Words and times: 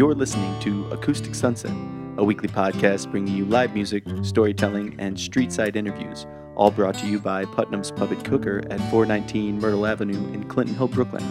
You're 0.00 0.14
listening 0.14 0.58
to 0.60 0.90
Acoustic 0.92 1.34
Sunset, 1.34 1.76
a 2.16 2.24
weekly 2.24 2.48
podcast 2.48 3.10
bringing 3.10 3.36
you 3.36 3.44
live 3.44 3.74
music, 3.74 4.02
storytelling, 4.22 4.96
and 4.98 5.20
street 5.20 5.52
side 5.52 5.76
interviews, 5.76 6.26
all 6.56 6.70
brought 6.70 6.94
to 7.00 7.06
you 7.06 7.18
by 7.18 7.44
Putnam's 7.44 7.90
and 7.90 8.24
Cooker 8.24 8.62
at 8.70 8.80
419 8.90 9.60
Myrtle 9.60 9.84
Avenue 9.84 10.32
in 10.32 10.48
Clinton 10.48 10.74
Hill, 10.74 10.88
Brooklyn. 10.88 11.22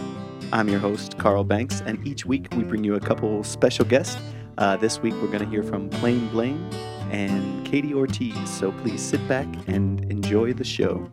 I'm 0.52 0.68
your 0.68 0.78
host, 0.78 1.18
Carl 1.18 1.42
Banks, 1.42 1.80
and 1.84 2.06
each 2.06 2.24
week 2.24 2.46
we 2.54 2.62
bring 2.62 2.84
you 2.84 2.94
a 2.94 3.00
couple 3.00 3.42
special 3.42 3.84
guests. 3.84 4.16
Uh, 4.56 4.76
this 4.76 5.02
week 5.02 5.14
we're 5.14 5.26
going 5.26 5.40
to 5.40 5.50
hear 5.50 5.64
from 5.64 5.90
Plain 5.90 6.28
Blaine 6.28 6.64
and 7.10 7.66
Katie 7.66 7.92
Ortiz, 7.92 8.48
so 8.48 8.70
please 8.70 9.02
sit 9.02 9.26
back 9.26 9.48
and 9.66 10.04
enjoy 10.12 10.52
the 10.52 10.62
show. 10.62 11.10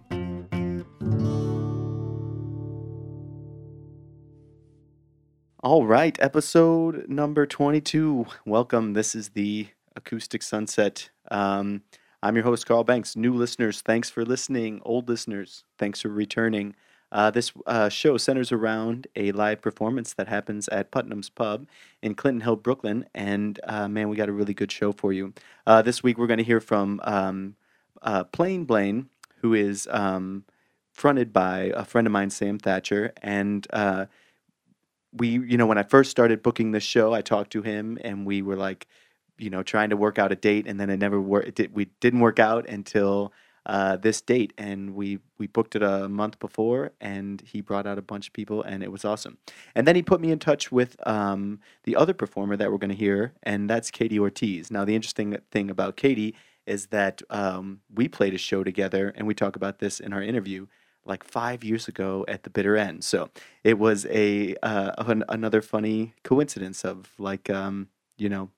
All 5.68 5.86
right, 5.86 6.18
episode 6.22 7.10
number 7.10 7.46
22. 7.46 8.26
Welcome. 8.46 8.94
This 8.94 9.14
is 9.14 9.32
the 9.32 9.68
Acoustic 9.98 10.42
Sunset. 10.42 11.10
Um, 11.30 11.82
I'm 12.24 12.36
your 12.36 12.46
host, 12.46 12.66
Carl 12.66 12.86
Banks. 12.86 13.18
New 13.18 13.34
listeners, 13.34 13.82
thanks 13.82 14.10
for 14.10 14.24
listening. 14.24 14.82
Old 14.86 15.10
listeners, 15.10 15.66
thanks 15.78 16.00
for 16.00 16.08
returning. 16.08 16.74
Uh, 17.12 17.32
this 17.32 17.52
uh, 17.66 17.90
show 17.90 18.16
centers 18.16 18.54
around 18.54 19.08
a 19.18 19.34
live 19.34 19.62
performance 19.62 20.14
that 20.14 20.30
happens 20.30 20.70
at 20.70 20.90
Putnam's 20.90 21.30
Pub 21.30 21.68
in 22.02 22.16
Clinton 22.16 22.40
Hill, 22.40 22.56
Brooklyn. 22.56 23.06
And 23.14 23.60
uh, 23.66 23.90
man, 23.90 24.08
we 24.08 24.16
got 24.16 24.30
a 24.30 24.34
really 24.34 24.54
good 24.54 24.72
show 24.72 24.94
for 24.94 25.12
you. 25.12 25.34
Uh, 25.66 25.82
this 25.82 26.02
week, 26.02 26.18
we're 26.18 26.28
going 26.28 26.38
to 26.38 26.46
hear 26.46 26.62
from 26.62 27.02
um, 27.04 27.58
uh, 28.02 28.24
Plain 28.24 28.64
Blaine, 28.64 29.10
who 29.42 29.54
is 29.54 29.86
um, 29.92 30.46
fronted 30.94 31.34
by 31.34 31.74
a 31.76 31.84
friend 31.84 32.08
of 32.08 32.14
mine, 32.14 32.30
Sam 32.30 32.58
Thatcher. 32.58 33.12
And 33.22 33.68
uh, 33.74 34.06
we, 35.20 35.30
you 35.30 35.58
know, 35.58 35.66
when 35.66 35.78
I 35.78 35.84
first 35.84 36.12
started 36.12 36.44
booking 36.44 36.72
the 36.72 36.80
show, 36.80 37.14
I 37.14 37.22
talked 37.22 37.52
to 37.52 37.62
him 37.62 37.98
and 38.02 38.26
we 38.26 38.42
were 38.42 38.56
like, 38.56 38.88
you 39.38 39.50
know, 39.50 39.64
trying 39.64 39.90
to 39.90 39.98
work 39.98 40.18
out 40.18 40.32
a 40.32 40.36
date. 40.36 40.68
And 40.68 40.80
then 40.80 40.90
it 40.90 40.98
never 40.98 41.22
worked. 41.22 41.56
Did, 41.56 41.74
we 41.74 41.86
didn't 42.00 42.22
work 42.22 42.40
out 42.40 42.68
until 42.68 43.34
uh, 43.68 43.98
this 43.98 44.22
date, 44.22 44.54
and 44.58 44.96
we 44.96 45.20
we 45.38 45.46
booked 45.46 45.76
it 45.76 45.84
a 45.84 46.08
month 46.08 46.40
before, 46.40 46.94
and 47.02 47.42
he 47.42 47.60
brought 47.60 47.86
out 47.86 47.98
a 47.98 48.02
bunch 48.02 48.28
of 48.28 48.34
people, 48.34 48.64
and 48.64 48.82
it 48.82 48.92
was 48.92 49.04
awesome. 49.04 49.38
And 49.76 49.86
then 49.86 49.96
he 49.96 50.02
put 50.02 50.22
me 50.22 50.32
in 50.32 50.40
touch 50.40 50.72
with 50.72 50.96
um, 51.06 51.60
the 51.84 51.96
other 51.98 52.14
performer 52.14 52.56
that 52.56 52.72
we're 52.72 52.78
going 52.78 52.92
to 52.92 52.96
hear, 52.96 53.34
and 53.44 53.70
that's 53.70 53.92
Katie 53.92 54.20
Ortiz. 54.20 54.72
Now, 54.72 54.86
the 54.86 54.96
interesting 54.96 55.38
thing 55.52 55.70
about 55.70 55.98
Katie 55.98 56.34
is 56.66 56.88
that 56.88 57.22
um, 57.30 57.82
we 57.94 58.08
played 58.08 58.34
a 58.34 58.38
show 58.38 58.64
together, 58.64 59.14
and 59.18 59.28
we 59.28 59.34
talk 59.34 59.58
about 59.58 59.80
this 59.80 60.00
in 60.00 60.14
our 60.14 60.24
interview 60.24 60.68
like 61.08 61.24
five 61.24 61.64
years 61.64 61.88
ago 61.88 62.26
at 62.28 62.44
the 62.44 62.50
bitter 62.50 62.76
end. 62.76 63.04
So 63.04 63.30
it 63.64 63.80
was 63.80 64.06
a 64.08 64.56
uh, 64.62 64.92
an, 64.98 65.24
another 65.30 65.62
funny 65.62 66.14
coincidence 66.24 66.84
of 66.84 67.12
like 67.18 67.50
um, 67.50 67.88
you 68.18 68.30
know 68.30 68.50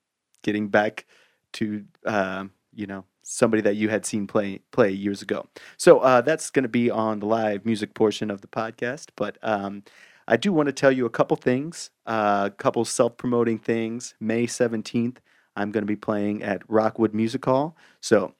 getting 0.43 0.67
back 0.67 1.05
to 1.53 1.85
uh, 2.05 2.45
you 2.73 2.87
know 2.87 3.05
somebody 3.23 3.61
that 3.61 3.75
you 3.75 3.89
had 3.89 4.05
seen 4.05 4.27
play 4.27 4.59
play 4.71 4.91
years 4.91 5.21
ago. 5.21 5.47
So 5.77 5.99
uh, 5.99 6.21
that's 6.21 6.49
going 6.49 6.63
to 6.63 6.69
be 6.69 6.89
on 6.89 7.19
the 7.19 7.27
live 7.27 7.65
music 7.65 7.93
portion 7.93 8.31
of 8.31 8.41
the 8.41 8.47
podcast. 8.47 9.09
But 9.15 9.37
um, 9.41 9.83
I 10.27 10.37
do 10.37 10.51
want 10.51 10.67
to 10.67 10.73
tell 10.73 10.91
you 10.91 11.05
a 11.05 11.09
couple 11.09 11.37
things, 11.37 11.91
a 12.05 12.11
uh, 12.11 12.49
couple 12.49 12.83
self 12.85 13.17
promoting 13.17 13.59
things. 13.59 14.15
May 14.19 14.47
seventeenth, 14.47 15.21
I'm 15.55 15.71
going 15.71 15.83
to 15.83 15.87
be 15.87 15.95
playing 15.95 16.43
at 16.43 16.61
Rockwood 16.67 17.13
Music 17.13 17.45
Hall. 17.45 17.77
So 18.01 18.33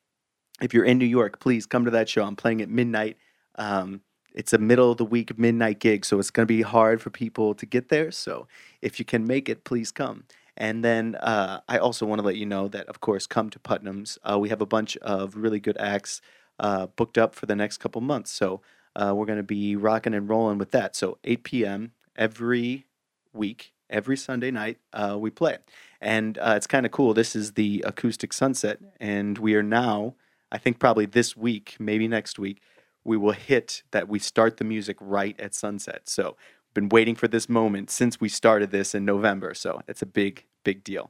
if 0.62 0.74
you're 0.74 0.86
in 0.86 0.98
New 0.98 1.06
York, 1.06 1.40
please 1.40 1.66
come 1.66 1.86
to 1.86 1.92
that 1.92 2.10
show. 2.10 2.24
I'm 2.24 2.36
playing 2.36 2.62
at 2.62 2.70
midnight. 2.70 3.18
Um, 3.56 4.02
it's 4.34 4.54
a 4.54 4.58
middle 4.58 4.92
of 4.92 4.98
the 4.98 5.06
week 5.06 5.38
midnight 5.38 5.80
gig, 5.80 6.06
so 6.06 6.20
it's 6.20 6.32
going 6.32 6.48
to 6.48 6.54
be 6.54 6.62
hard 6.62 7.02
for 7.02 7.10
people 7.10 7.54
to 7.56 7.66
get 7.66 7.90
there. 7.90 8.12
So 8.12 8.48
if 8.82 9.00
you 9.00 9.06
can 9.06 9.26
make 9.26 9.50
it, 9.50 9.64
please 9.64 9.92
come. 9.92 10.24
And 10.56 10.84
then 10.84 11.16
uh, 11.16 11.62
I 11.68 11.78
also 11.78 12.06
want 12.06 12.20
to 12.20 12.26
let 12.26 12.36
you 12.36 12.46
know 12.46 12.68
that, 12.68 12.88
of 12.88 13.00
course, 13.00 13.26
come 13.26 13.50
to 13.50 13.60
Putnam's. 13.60 14.18
Uh, 14.24 14.38
we 14.38 14.50
have 14.50 14.62
a 14.62 14.66
bunch 14.66 14.98
of 14.98 15.36
really 15.36 15.60
good 15.60 15.78
acts 15.78 16.22
uh, 16.60 16.88
booked 16.88 17.18
up 17.18 17.34
for 17.34 17.46
the 17.46 17.56
next 17.56 17.78
couple 17.78 18.02
months. 18.02 18.32
So 18.32 18.62
uh, 18.96 19.14
we're 19.16 19.26
going 19.26 19.38
to 19.38 19.44
be 19.44 19.76
rocking 19.76 20.14
and 20.14 20.28
rolling 20.30 20.58
with 20.58 20.72
that. 20.72 20.96
So 20.96 21.18
8 21.24 21.44
p.m. 21.44 21.92
every 22.18 22.86
week, 23.34 23.74
every 23.90 24.18
Sunday 24.18 24.52
night, 24.52 24.80
uh, 24.94 25.18
we 25.18 25.30
play. 25.30 25.58
And 26.02 26.38
uh, 26.38 26.54
it's 26.58 26.68
kind 26.68 26.86
of 26.86 26.92
cool. 26.92 27.14
This 27.14 27.36
is 27.36 27.54
the 27.54 27.84
Acoustic 27.88 28.34
Sunset. 28.34 28.80
And 29.00 29.38
we 29.38 29.56
are 29.56 29.64
now, 29.64 30.16
I 30.52 30.58
think 30.58 30.80
probably 30.80 31.06
this 31.06 31.38
week, 31.38 31.78
maybe 31.80 32.08
next 32.08 32.38
week, 32.38 32.62
we 33.10 33.18
will 33.18 33.32
hit 33.32 33.82
that 33.90 34.08
we 34.08 34.20
start 34.20 34.58
the 34.58 34.64
music 34.64 34.96
right 35.00 35.36
at 35.40 35.56
sunset. 35.56 36.08
So 36.08 36.38
been 36.76 36.90
waiting 36.90 37.16
for 37.16 37.28
this 37.28 37.50
moment 37.50 37.90
since 37.90 38.22
we 38.22 38.30
started 38.30 38.70
this 38.70 38.94
in 38.94 39.04
November. 39.04 39.56
So 39.56 39.82
it's 39.88 40.04
a 40.04 40.06
big, 40.06 40.46
big 40.64 40.84
deal. 40.84 41.10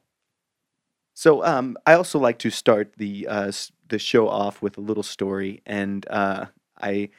So 1.14 1.44
um, 1.44 1.76
I 1.86 1.96
also 1.96 2.18
like 2.18 2.40
to 2.40 2.50
start 2.50 2.94
the 2.96 3.28
uh, 3.28 3.52
the 3.90 4.00
show 4.00 4.30
off 4.30 4.62
with 4.62 4.78
a 4.78 4.82
little 4.82 5.04
story, 5.04 5.62
and 5.66 6.08
uh, 6.10 6.46
I 6.80 7.10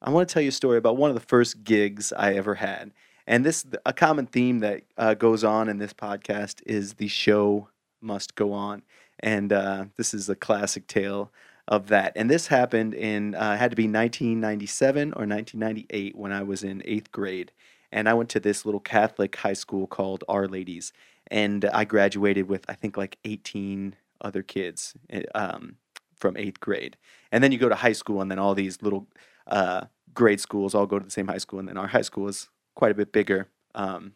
I 0.00 0.08
want 0.08 0.26
to 0.26 0.32
tell 0.32 0.40
you 0.40 0.48
a 0.48 0.52
story 0.52 0.78
about 0.78 0.96
one 0.96 1.10
of 1.10 1.14
the 1.14 1.28
first 1.34 1.62
gigs 1.62 2.10
I 2.10 2.32
ever 2.32 2.54
had. 2.54 2.92
And 3.26 3.44
this 3.44 3.66
a 3.84 3.92
common 3.92 4.24
theme 4.24 4.60
that 4.60 4.84
uh, 4.96 5.12
goes 5.12 5.44
on 5.44 5.68
in 5.68 5.76
this 5.76 5.92
podcast 5.92 6.62
is 6.64 6.94
the 6.94 7.08
show 7.08 7.68
must 8.00 8.34
go 8.34 8.54
on, 8.54 8.82
and 9.20 9.52
uh, 9.52 9.84
this 9.98 10.14
is 10.14 10.30
a 10.30 10.34
classic 10.34 10.86
tale 10.86 11.30
of 11.68 11.88
that. 11.88 12.12
And 12.16 12.30
this 12.30 12.48
happened 12.48 12.94
in 12.94 13.34
uh, 13.34 13.56
had 13.56 13.70
to 13.70 13.76
be 13.76 13.84
1997 13.84 15.12
or 15.14 15.26
1998 15.26 16.16
when 16.16 16.32
I 16.32 16.42
was 16.42 16.62
in 16.62 16.82
eighth 16.84 17.12
grade, 17.12 17.52
and 17.90 18.08
I 18.08 18.14
went 18.14 18.28
to 18.30 18.40
this 18.40 18.64
little 18.64 18.80
Catholic 18.80 19.36
high 19.36 19.52
school 19.52 19.86
called 19.86 20.24
Our 20.28 20.48
Ladies 20.48 20.92
and 21.28 21.64
I 21.64 21.84
graduated 21.84 22.48
with 22.48 22.64
I 22.68 22.74
think 22.74 22.96
like 22.96 23.18
18 23.24 23.96
other 24.20 24.42
kids 24.42 24.94
eh, 25.10 25.22
um, 25.34 25.76
from 26.16 26.36
eighth 26.36 26.60
grade. 26.60 26.96
And 27.32 27.42
then 27.42 27.52
you 27.52 27.58
go 27.58 27.68
to 27.68 27.74
high 27.74 27.92
school, 27.92 28.20
and 28.20 28.30
then 28.30 28.38
all 28.38 28.54
these 28.54 28.82
little 28.82 29.08
uh, 29.46 29.86
grade 30.14 30.40
schools 30.40 30.74
all 30.74 30.86
go 30.86 30.98
to 30.98 31.04
the 31.04 31.10
same 31.10 31.28
high 31.28 31.38
school, 31.38 31.58
and 31.58 31.68
then 31.68 31.78
our 31.78 31.88
high 31.88 32.02
school 32.02 32.28
is 32.28 32.48
quite 32.74 32.92
a 32.92 32.94
bit 32.94 33.12
bigger. 33.12 33.48
Um, 33.74 34.12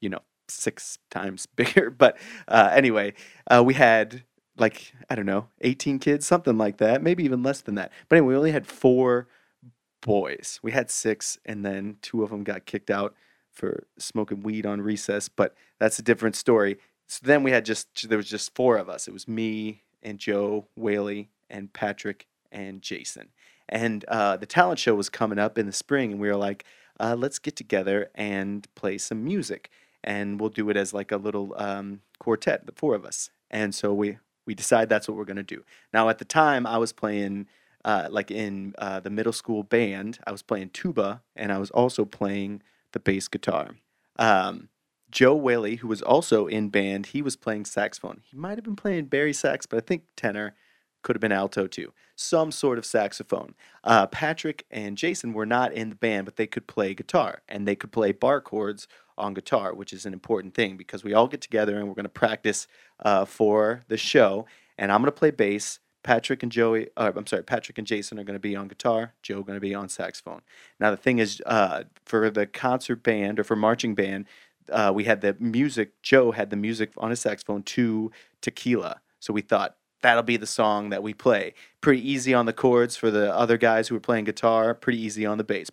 you 0.00 0.10
know, 0.10 0.20
six 0.48 0.98
times 1.10 1.46
bigger. 1.56 1.90
But 1.90 2.18
uh, 2.46 2.70
anyway, 2.72 3.14
uh, 3.50 3.62
we 3.64 3.74
had 3.74 4.24
like 4.56 4.94
I 5.08 5.14
don't 5.14 5.26
know, 5.26 5.48
18 5.62 5.98
kids, 5.98 6.26
something 6.26 6.58
like 6.58 6.78
that, 6.78 7.02
maybe 7.02 7.24
even 7.24 7.42
less 7.42 7.60
than 7.60 7.74
that. 7.76 7.92
But 8.08 8.16
anyway, 8.16 8.32
we 8.32 8.36
only 8.36 8.52
had 8.52 8.66
four 8.66 9.28
boys. 10.00 10.60
We 10.62 10.72
had 10.72 10.90
six, 10.90 11.38
and 11.44 11.64
then 11.64 11.96
two 12.02 12.22
of 12.22 12.30
them 12.30 12.44
got 12.44 12.66
kicked 12.66 12.90
out 12.90 13.14
for 13.50 13.86
smoking 13.98 14.42
weed 14.42 14.66
on 14.66 14.80
recess, 14.80 15.28
but 15.28 15.54
that's 15.78 15.98
a 15.98 16.02
different 16.02 16.36
story. 16.36 16.78
So 17.06 17.20
then 17.24 17.42
we 17.42 17.50
had 17.50 17.64
just 17.64 18.08
there 18.08 18.18
was 18.18 18.28
just 18.28 18.54
four 18.54 18.76
of 18.76 18.88
us. 18.88 19.06
It 19.06 19.12
was 19.12 19.28
me 19.28 19.82
and 20.02 20.18
Joe 20.18 20.66
Whaley 20.76 21.30
and 21.50 21.72
Patrick 21.72 22.26
and 22.50 22.82
Jason. 22.82 23.28
And 23.68 24.04
uh, 24.06 24.36
the 24.36 24.46
talent 24.46 24.78
show 24.78 24.94
was 24.94 25.08
coming 25.08 25.38
up 25.38 25.56
in 25.56 25.66
the 25.66 25.72
spring, 25.72 26.12
and 26.12 26.20
we 26.20 26.28
were 26.28 26.36
like, 26.36 26.64
uh, 27.00 27.16
let's 27.18 27.38
get 27.38 27.56
together 27.56 28.10
and 28.14 28.66
play 28.74 28.98
some 28.98 29.24
music, 29.24 29.70
and 30.04 30.40
we'll 30.40 30.50
do 30.50 30.68
it 30.70 30.76
as 30.76 30.92
like 30.92 31.12
a 31.12 31.16
little 31.16 31.54
um, 31.56 32.00
quartet, 32.18 32.66
the 32.66 32.72
four 32.72 32.94
of 32.94 33.04
us. 33.04 33.30
And 33.50 33.74
so 33.74 33.92
we 33.92 34.18
we 34.46 34.54
decide 34.54 34.88
that's 34.88 35.08
what 35.08 35.16
we're 35.16 35.24
gonna 35.24 35.42
do. 35.42 35.64
Now 35.92 36.08
at 36.08 36.18
the 36.18 36.24
time, 36.24 36.66
I 36.66 36.78
was 36.78 36.92
playing. 36.92 37.46
Uh, 37.84 38.06
like 38.12 38.30
in 38.30 38.72
uh, 38.78 39.00
the 39.00 39.10
middle 39.10 39.32
school 39.32 39.64
band, 39.64 40.20
I 40.24 40.30
was 40.30 40.40
playing 40.40 40.70
tuba 40.70 41.20
and 41.34 41.50
I 41.50 41.58
was 41.58 41.68
also 41.72 42.04
playing 42.04 42.62
the 42.92 43.00
bass 43.00 43.26
guitar. 43.26 43.70
Um, 44.20 44.68
Joe 45.10 45.34
Whaley, 45.34 45.76
who 45.76 45.88
was 45.88 46.00
also 46.00 46.46
in 46.46 46.70
band, 46.70 47.06
he 47.06 47.22
was 47.22 47.36
playing 47.36 47.66
saxophone. 47.66 48.20
He 48.24 48.36
might 48.36 48.56
have 48.56 48.64
been 48.64 48.76
playing 48.76 49.06
bari 49.06 49.32
sax, 49.32 49.66
but 49.66 49.76
I 49.76 49.80
think 49.80 50.04
tenor 50.16 50.54
could 51.02 51.16
have 51.16 51.20
been 51.20 51.32
alto 51.32 51.66
too. 51.66 51.92
Some 52.16 52.50
sort 52.50 52.78
of 52.78 52.86
saxophone. 52.86 53.54
Uh, 53.84 54.06
Patrick 54.06 54.64
and 54.70 54.96
Jason 54.96 55.32
were 55.32 55.46
not 55.46 55.72
in 55.72 55.90
the 55.90 55.94
band, 55.94 56.24
but 56.24 56.36
they 56.36 56.46
could 56.46 56.66
play 56.66 56.94
guitar 56.94 57.42
and 57.48 57.68
they 57.68 57.76
could 57.76 57.92
play 57.92 58.12
bar 58.12 58.40
chords 58.40 58.88
on 59.22 59.34
guitar, 59.34 59.74
which 59.74 59.92
is 59.92 60.04
an 60.04 60.12
important 60.12 60.54
thing 60.54 60.76
because 60.76 61.04
we 61.04 61.14
all 61.14 61.28
get 61.28 61.40
together 61.40 61.78
and 61.78 61.88
we're 61.88 61.94
going 61.94 62.04
to 62.04 62.10
practice 62.10 62.66
uh, 63.00 63.24
for 63.24 63.84
the 63.88 63.96
show. 63.96 64.46
And 64.76 64.92
I'm 64.92 65.00
going 65.00 65.12
to 65.12 65.18
play 65.18 65.30
bass. 65.30 65.78
Patrick 66.02 66.42
and 66.42 66.50
Joey, 66.50 66.88
uh, 66.96 67.12
I'm 67.14 67.28
sorry, 67.28 67.44
Patrick 67.44 67.78
and 67.78 67.86
Jason 67.86 68.18
are 68.18 68.24
going 68.24 68.34
to 68.34 68.40
be 68.40 68.56
on 68.56 68.66
guitar. 68.66 69.14
Joe 69.22 69.42
going 69.44 69.56
to 69.56 69.60
be 69.60 69.72
on 69.72 69.88
saxophone. 69.88 70.40
Now 70.80 70.90
the 70.90 70.96
thing 70.96 71.20
is, 71.20 71.40
uh, 71.46 71.84
for 72.04 72.28
the 72.28 72.44
concert 72.44 73.04
band 73.04 73.38
or 73.38 73.44
for 73.44 73.54
marching 73.54 73.94
band, 73.94 74.26
uh, 74.68 74.90
we 74.92 75.04
had 75.04 75.20
the 75.20 75.36
music. 75.38 76.02
Joe 76.02 76.32
had 76.32 76.50
the 76.50 76.56
music 76.56 76.90
on 76.96 77.10
his 77.10 77.20
saxophone 77.20 77.62
to 77.62 78.10
Tequila. 78.40 79.00
So 79.20 79.32
we 79.32 79.42
thought 79.42 79.76
that'll 80.02 80.22
be 80.22 80.36
the 80.36 80.46
song 80.46 80.90
that 80.90 81.02
we 81.02 81.14
play. 81.14 81.54
Pretty 81.80 82.08
easy 82.08 82.34
on 82.34 82.46
the 82.46 82.52
chords 82.52 82.96
for 82.96 83.10
the 83.10 83.34
other 83.34 83.56
guys 83.56 83.88
who 83.88 83.94
were 83.94 84.00
playing 84.00 84.24
guitar. 84.24 84.74
Pretty 84.74 85.00
easy 85.00 85.24
on 85.24 85.38
the 85.38 85.44
bass. 85.44 85.70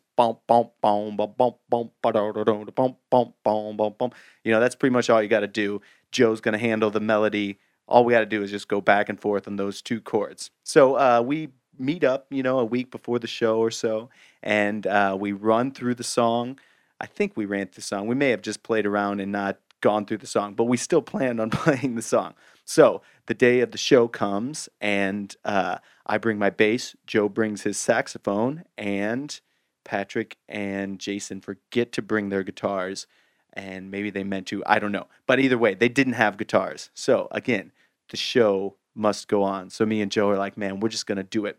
You 4.44 4.52
know, 4.52 4.60
that's 4.60 4.76
pretty 4.76 4.94
much 4.94 5.10
all 5.10 5.22
you 5.22 5.28
got 5.28 5.42
to 5.42 5.48
do. 5.48 5.82
Joe's 6.12 6.42
going 6.42 6.54
to 6.54 6.60
handle 6.60 6.90
the 6.90 7.00
melody 7.00 7.60
all 7.90 8.06
we 8.06 8.14
got 8.14 8.20
to 8.20 8.26
do 8.26 8.44
is 8.44 8.52
just 8.52 8.68
go 8.68 8.80
back 8.80 9.10
and 9.10 9.20
forth 9.20 9.48
on 9.48 9.56
those 9.58 9.82
two 9.82 10.00
chords. 10.00 10.52
So 10.64 10.96
uh, 10.96 11.22
we 11.26 11.50
meet 11.78 12.04
up, 12.04 12.28
you 12.30 12.44
know, 12.44 12.60
a 12.60 12.66
week 12.66 12.92
before 12.92 13.20
the 13.20 13.28
show 13.28 13.58
or 13.60 13.72
so, 13.72 14.10
and 14.44 14.86
uh, 14.86 15.18
we 15.20 15.32
run 15.32 15.72
through 15.72 15.96
the 15.96 16.04
song. 16.04 16.60
I 17.02 17.08
think 17.08 17.36
we 17.36 17.46
ran 17.46 17.66
through 17.68 17.76
the 17.76 17.82
song. 17.82 18.08
We 18.08 18.16
may 18.16 18.30
have 18.30 18.42
just 18.42 18.62
played 18.62 18.86
around 18.86 19.20
and 19.22 19.32
not 19.32 19.58
gone 19.82 20.06
through 20.06 20.18
the 20.18 20.28
song, 20.28 20.54
but 20.54 20.66
we 20.66 20.78
still 20.78 21.02
planned 21.02 21.42
on 21.42 21.50
playing 21.50 21.96
the 21.96 22.02
song. 22.02 22.36
So 22.70 23.02
the 23.26 23.34
day 23.34 23.62
of 23.62 23.72
the 23.72 23.80
show 23.80 24.08
comes, 24.08 24.70
and 24.80 25.36
uh, 25.44 25.80
I 26.06 26.20
bring 26.20 26.38
my 26.38 26.52
bass. 26.52 26.96
Joe 27.08 27.28
brings 27.28 27.64
his 27.64 27.80
saxophone, 27.80 28.64
and 28.78 29.42
Patrick 29.84 30.38
and 30.48 31.00
Jason 31.00 31.42
forget 31.42 31.92
to 31.94 32.04
bring 32.04 32.30
their 32.30 32.44
guitars, 32.44 33.08
and 33.54 33.90
maybe 33.90 34.12
they 34.12 34.24
meant 34.24 34.46
to. 34.48 34.62
I 34.68 34.78
don't 34.78 34.92
know. 34.92 35.08
But 35.26 35.40
either 35.40 35.58
way, 35.58 35.74
they 35.74 35.90
didn't 35.90 36.14
have 36.14 36.38
guitars. 36.38 36.92
So 36.94 37.28
again, 37.32 37.72
the 38.12 38.18
show 38.18 38.76
must 38.94 39.28
go 39.28 39.42
on. 39.42 39.72
So 39.72 39.84
me 39.84 40.00
and 40.00 40.12
Joe 40.12 40.30
are 40.30 40.38
like, 40.38 40.56
man, 40.56 40.80
we're 40.80 40.90
just 40.90 41.08
gonna 41.08 41.24
do 41.24 41.48
it. 41.48 41.58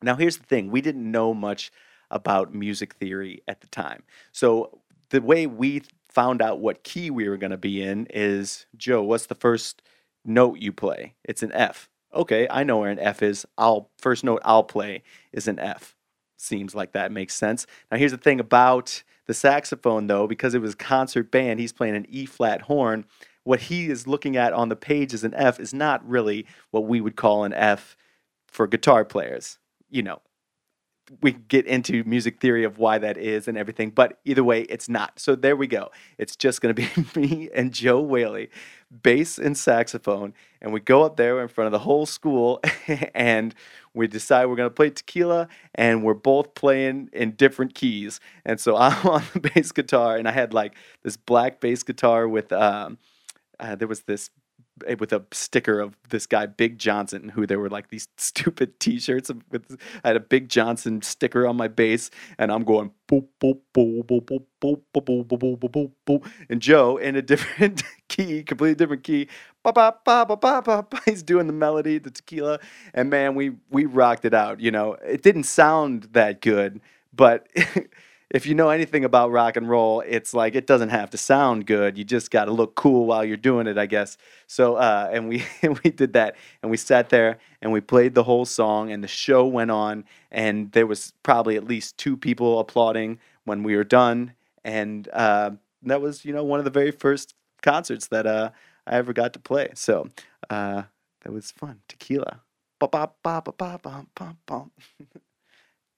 Now 0.00 0.14
here's 0.14 0.36
the 0.36 0.46
thing: 0.46 0.70
we 0.70 0.80
didn't 0.80 1.10
know 1.10 1.34
much 1.34 1.72
about 2.08 2.54
music 2.54 2.94
theory 2.94 3.42
at 3.48 3.62
the 3.62 3.66
time. 3.66 4.04
So 4.30 4.78
the 5.08 5.22
way 5.22 5.48
we 5.48 5.82
found 6.08 6.40
out 6.40 6.60
what 6.60 6.84
key 6.84 7.10
we 7.10 7.28
were 7.28 7.36
going 7.36 7.50
to 7.50 7.56
be 7.56 7.82
in 7.82 8.06
is 8.10 8.66
Joe, 8.76 9.02
what's 9.02 9.26
the 9.26 9.34
first 9.34 9.82
note 10.24 10.58
you 10.58 10.72
play? 10.72 11.14
It's 11.24 11.42
an 11.42 11.52
F. 11.52 11.88
Okay, 12.14 12.48
I 12.50 12.64
know 12.64 12.78
where 12.78 12.90
an 12.90 12.98
F 12.98 13.22
is. 13.22 13.46
I'll 13.56 13.90
first 13.98 14.24
note 14.24 14.42
I'll 14.44 14.64
play 14.64 15.02
is 15.32 15.46
an 15.48 15.58
F. 15.58 15.94
Seems 16.36 16.74
like 16.74 16.92
that 16.92 17.12
makes 17.12 17.34
sense. 17.34 17.66
Now 17.90 17.98
here's 17.98 18.10
the 18.12 18.16
thing 18.16 18.40
about 18.40 19.02
the 19.26 19.34
saxophone 19.34 20.06
though, 20.06 20.26
because 20.26 20.54
it 20.54 20.60
was 20.60 20.74
concert 20.74 21.30
band, 21.30 21.60
he's 21.60 21.72
playing 21.72 21.96
an 21.96 22.06
E 22.08 22.26
flat 22.26 22.62
horn. 22.62 23.04
What 23.44 23.60
he 23.60 23.88
is 23.88 24.06
looking 24.06 24.36
at 24.36 24.52
on 24.52 24.68
the 24.68 24.76
page 24.76 25.14
as 25.14 25.24
an 25.24 25.34
F 25.34 25.60
is 25.60 25.72
not 25.72 26.06
really 26.08 26.46
what 26.72 26.86
we 26.86 27.00
would 27.00 27.16
call 27.16 27.44
an 27.44 27.52
F 27.52 27.96
for 28.46 28.66
guitar 28.66 29.04
players. 29.04 29.58
You 29.88 30.02
know, 30.02 30.20
we 31.20 31.32
get 31.32 31.66
into 31.66 32.04
music 32.04 32.40
theory 32.40 32.64
of 32.64 32.78
why 32.78 32.98
that 32.98 33.16
is 33.18 33.48
and 33.48 33.58
everything, 33.58 33.90
but 33.90 34.18
either 34.24 34.44
way, 34.44 34.62
it's 34.62 34.88
not. 34.88 35.18
So 35.18 35.34
there 35.34 35.56
we 35.56 35.66
go. 35.66 35.90
It's 36.18 36.36
just 36.36 36.60
going 36.60 36.74
to 36.74 36.82
be 36.82 37.20
me 37.20 37.48
and 37.54 37.72
Joe 37.72 38.00
Whaley, 38.00 38.50
bass 39.02 39.38
and 39.38 39.56
saxophone, 39.56 40.34
and 40.60 40.72
we 40.72 40.80
go 40.80 41.02
up 41.02 41.16
there 41.16 41.40
in 41.42 41.48
front 41.48 41.66
of 41.66 41.72
the 41.72 41.80
whole 41.80 42.06
school 42.06 42.60
and 43.14 43.54
we 43.92 44.06
decide 44.06 44.46
we're 44.46 44.56
going 44.56 44.70
to 44.70 44.74
play 44.74 44.90
tequila 44.90 45.48
and 45.74 46.04
we're 46.04 46.14
both 46.14 46.54
playing 46.54 47.10
in 47.12 47.32
different 47.32 47.74
keys. 47.74 48.20
And 48.44 48.60
so 48.60 48.76
I'm 48.78 49.06
on 49.06 49.24
the 49.32 49.40
bass 49.40 49.72
guitar 49.72 50.16
and 50.16 50.28
I 50.28 50.32
had 50.32 50.54
like 50.54 50.74
this 51.02 51.16
black 51.16 51.60
bass 51.60 51.82
guitar 51.82 52.28
with 52.28 52.52
um 52.52 52.98
uh, 53.58 53.74
there 53.74 53.88
was 53.88 54.02
this 54.02 54.30
with 54.98 55.12
a 55.12 55.24
sticker 55.32 55.80
of 55.80 55.96
this 56.08 56.26
guy 56.26 56.46
Big 56.46 56.78
Johnson, 56.78 57.30
who 57.30 57.46
there 57.46 57.58
were 57.58 57.70
like 57.70 57.88
these 57.88 58.08
stupid 58.16 58.78
T-shirts 58.80 59.30
with. 59.50 59.80
I 60.04 60.08
had 60.08 60.16
a 60.16 60.20
Big 60.20 60.48
Johnson 60.48 61.02
sticker 61.02 61.46
on 61.46 61.56
my 61.56 61.68
bass, 61.68 62.10
and 62.38 62.50
I'm 62.52 62.64
going 62.64 62.92
boop 63.08 63.26
boop 63.40 63.60
boop 63.74 64.04
boop 64.04 64.24
boop 64.24 64.44
boop 64.62 64.82
boop 64.94 65.04
boop 65.26 65.26
boop 65.26 65.58
boop 65.58 65.70
boop 65.70 65.90
boop, 66.06 66.30
and 66.48 66.60
Joe 66.62 66.96
in 66.96 67.16
a 67.16 67.22
different 67.22 67.82
key, 68.08 68.42
completely 68.42 68.74
different 68.74 69.04
key. 69.04 69.28
Ba 69.62 69.72
ba 69.72 69.94
ba 70.04 70.24
ba 70.26 70.36
ba 70.36 70.62
ba. 70.62 71.00
He's 71.04 71.22
doing 71.22 71.46
the 71.46 71.52
melody, 71.52 71.98
the 71.98 72.10
tequila, 72.10 72.58
and 72.94 73.10
man, 73.10 73.34
we 73.34 73.52
we 73.70 73.86
rocked 73.86 74.24
it 74.24 74.34
out. 74.34 74.60
You 74.60 74.70
know, 74.70 74.94
it 75.04 75.22
didn't 75.22 75.44
sound 75.44 76.08
that 76.12 76.40
good, 76.40 76.80
but. 77.12 77.48
If 78.30 78.46
you 78.46 78.54
know 78.54 78.70
anything 78.70 79.04
about 79.04 79.32
rock 79.32 79.56
and 79.56 79.68
roll, 79.68 80.02
it's 80.06 80.34
like 80.34 80.54
it 80.54 80.66
doesn't 80.66 80.90
have 80.90 81.10
to 81.10 81.18
sound 81.18 81.66
good. 81.66 81.98
You 81.98 82.04
just 82.04 82.30
got 82.30 82.46
to 82.46 82.52
look 82.52 82.76
cool 82.76 83.06
while 83.06 83.24
you're 83.24 83.36
doing 83.36 83.66
it, 83.66 83.78
I 83.78 83.86
guess. 83.86 84.18
So, 84.46 84.76
uh, 84.76 85.10
and 85.12 85.28
we 85.28 85.44
we 85.84 85.90
did 85.90 86.12
that, 86.14 86.36
and 86.62 86.70
we 86.70 86.76
sat 86.76 87.10
there 87.10 87.38
and 87.62 87.72
we 87.72 87.80
played 87.80 88.14
the 88.14 88.24
whole 88.24 88.44
song, 88.44 88.92
and 88.92 89.02
the 89.02 89.08
show 89.08 89.46
went 89.46 89.70
on, 89.72 90.04
and 90.30 90.70
there 90.72 90.86
was 90.86 91.12
probably 91.22 91.56
at 91.56 91.64
least 91.64 91.98
two 91.98 92.16
people 92.16 92.60
applauding 92.60 93.18
when 93.44 93.62
we 93.64 93.76
were 93.76 93.84
done, 93.84 94.34
and 94.64 95.08
uh, 95.12 95.50
that 95.82 96.00
was 96.00 96.24
you 96.24 96.32
know 96.32 96.44
one 96.44 96.60
of 96.60 96.64
the 96.64 96.70
very 96.70 96.92
first 96.92 97.34
concerts 97.62 98.08
that 98.08 98.26
uh, 98.26 98.50
I 98.86 98.96
ever 98.96 99.12
got 99.12 99.32
to 99.34 99.40
play. 99.40 99.70
So 99.74 100.08
uh, 100.50 100.82
that 101.22 101.32
was 101.32 101.50
fun. 101.50 101.80
Tequila. 101.88 102.42
Ba 102.78 102.88
ba 102.88 103.10
ba 103.24 103.42
ba 103.44 103.52
ba 103.82 104.06
ba 104.14 104.36
ba. 104.46 104.66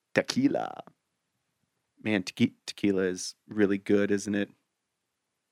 Tequila 0.14 0.82
man, 2.02 2.22
te- 2.22 2.54
tequila 2.66 3.02
is 3.02 3.34
really 3.48 3.78
good, 3.78 4.10
isn't 4.10 4.34
it? 4.34 4.50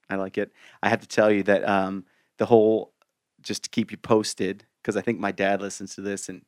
I 0.08 0.17
like 0.17 0.38
it. 0.38 0.52
I 0.82 0.88
have 0.88 1.00
to 1.00 1.08
tell 1.08 1.31
you 1.31 1.43
that 1.44 1.67
um, 1.69 2.05
the 2.38 2.47
whole, 2.47 2.93
just 3.41 3.64
to 3.64 3.70
keep 3.70 3.91
you 3.91 3.97
posted, 3.97 4.64
because 4.82 4.97
I 4.97 5.02
think 5.02 5.20
my 5.20 5.32
dad 5.32 5.61
listens 5.61 5.94
to 5.94 6.00
this, 6.00 6.29
and 6.29 6.43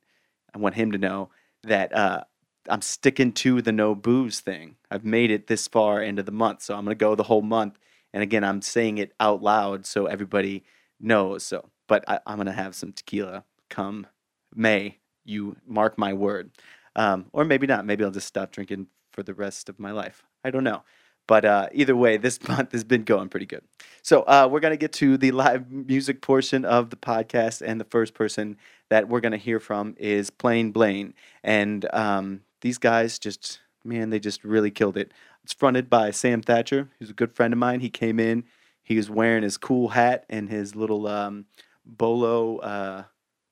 I 0.55 0.59
want 0.59 0.75
him 0.75 0.93
to 0.93 0.99
know 0.99 1.31
that 1.63 1.95
uh, 1.95 2.25
I'm 2.69 2.83
sticking 2.83 3.33
to 3.35 3.63
the 3.63 3.73
no 3.73 3.95
booze 3.95 4.41
thing. 4.41 4.77
I've 4.91 5.05
made 5.05 5.31
it 5.31 5.47
this 5.47 5.69
far 5.69 6.03
into 6.03 6.23
the 6.23 6.33
month, 6.33 6.63
so 6.63 6.75
I'm 6.75 6.85
gonna 6.85 6.95
go 6.95 7.15
the 7.15 7.23
whole 7.25 7.43
month. 7.43 7.79
And 8.13 8.23
again, 8.23 8.45
I'm 8.45 8.61
saying 8.63 8.99
it 8.99 9.13
out 9.21 9.43
loud 9.43 9.87
so 9.87 10.07
everybody 10.07 10.65
knows. 11.01 11.45
So, 11.45 11.71
but 11.89 12.05
I, 12.09 12.21
am 12.27 12.37
gonna 12.39 12.53
have 12.53 12.75
some 12.75 12.93
tequila 12.93 13.45
come 13.71 14.07
May. 14.55 14.99
You 15.25 15.57
mark 15.67 15.99
my 15.99 16.13
word, 16.13 16.51
um, 16.97 17.27
or 17.33 17.45
maybe 17.45 17.67
not. 17.67 17.87
Maybe 17.87 18.05
I'll 18.05 18.11
just 18.11 18.27
stop 18.27 18.51
drinking 18.51 18.89
for 19.13 19.23
the 19.23 19.35
rest 19.35 19.69
of 19.69 19.79
my 19.79 19.91
life. 19.91 20.25
I 20.45 20.51
don't 20.51 20.65
know. 20.65 20.83
But 21.27 21.45
uh, 21.45 21.69
either 21.73 21.95
way, 21.97 22.17
this 22.17 22.43
month 22.49 22.73
has 22.73 22.85
been 22.85 23.05
going 23.05 23.29
pretty 23.29 23.47
good. 23.47 23.63
So 24.03 24.23
uh, 24.23 24.49
we're 24.51 24.61
going 24.61 24.73
to 24.73 24.79
get 24.79 24.93
to 24.95 25.17
the 25.17 25.31
live 25.31 25.71
music 25.71 26.21
portion 26.21 26.65
of 26.65 26.91
the 26.91 26.97
podcast. 26.97 27.63
And 27.65 27.81
the 27.81 27.85
first 27.85 28.15
person 28.15 28.57
that 28.91 29.09
we're 29.09 29.21
going 29.21 29.33
to 29.33 29.39
hear 29.39 29.61
from 29.61 29.95
is 29.99 30.31
Plain 30.31 30.73
Blaine. 30.73 31.15
And 31.43 31.87
um, 31.93 32.43
these 32.61 32.79
guys 32.79 33.19
just, 33.19 33.61
man, 33.85 34.11
they 34.11 34.19
just 34.19 34.45
really 34.45 34.71
killed 34.71 34.97
it. 34.97 35.13
It's 35.45 35.53
fronted 35.53 35.91
by 35.91 36.11
Sam 36.11 36.43
Thatcher, 36.43 36.89
who's 36.99 37.11
a 37.11 37.15
good 37.15 37.35
friend 37.35 37.53
of 37.53 37.59
mine. 37.59 37.81
He 37.81 37.91
came 37.91 38.21
in, 38.21 38.45
he 38.83 38.97
was 38.97 39.11
wearing 39.11 39.43
his 39.43 39.57
cool 39.57 39.89
hat 39.89 40.25
and 40.29 40.49
his 40.49 40.77
little 40.77 41.07
um, 41.07 41.47
bolo 41.85 42.59
uh, 42.59 43.05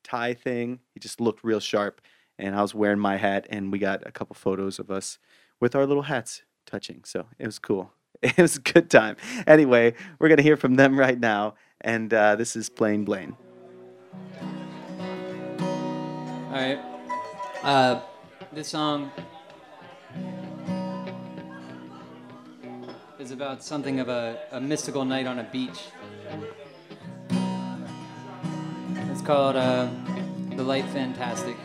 tie 0.05 0.35
thing. 0.35 0.81
He 0.95 1.01
just 1.01 1.21
looked 1.21 1.45
real 1.45 1.61
sharp. 1.61 2.01
And 2.39 2.55
I 2.55 2.63
was 2.63 2.75
wearing 2.75 2.99
my 2.99 3.19
hat, 3.19 3.47
and 3.51 3.71
we 3.71 3.79
got 3.79 4.07
a 4.07 4.11
couple 4.11 4.35
photos 4.35 4.79
of 4.79 4.91
us 4.91 5.19
with 5.61 5.75
our 5.75 5.87
little 5.87 6.05
hats 6.05 6.43
touching. 6.67 7.05
So 7.05 7.27
it 7.39 7.47
was 7.47 7.59
cool. 7.59 7.93
It 8.23 8.37
was 8.37 8.57
a 8.57 8.61
good 8.61 8.91
time. 8.91 9.17
Anyway, 9.47 9.95
we're 10.19 10.29
going 10.29 10.37
to 10.37 10.43
hear 10.43 10.59
from 10.59 10.75
them 10.75 10.99
right 10.99 11.19
now. 11.19 11.55
And 11.81 12.13
uh, 12.13 12.37
this 12.37 12.55
is 12.55 12.69
Plain 12.69 13.07
Blaine. 13.07 13.35
All 16.51 16.53
right. 16.53 16.79
Uh, 17.63 18.01
this 18.53 18.69
song 18.69 19.11
is 23.19 23.31
about 23.31 23.63
something 23.63 24.01
of 24.01 24.09
a, 24.11 24.39
a 24.53 24.61
mystical 24.61 25.07
night 25.07 25.27
on 25.27 25.39
a 25.39 25.45
beach. 25.45 25.81
It's 29.11 29.23
called 29.23 29.57
uh, 29.57 29.89
The 30.57 30.63
Light 30.63 30.87
Fantastic. 30.87 31.57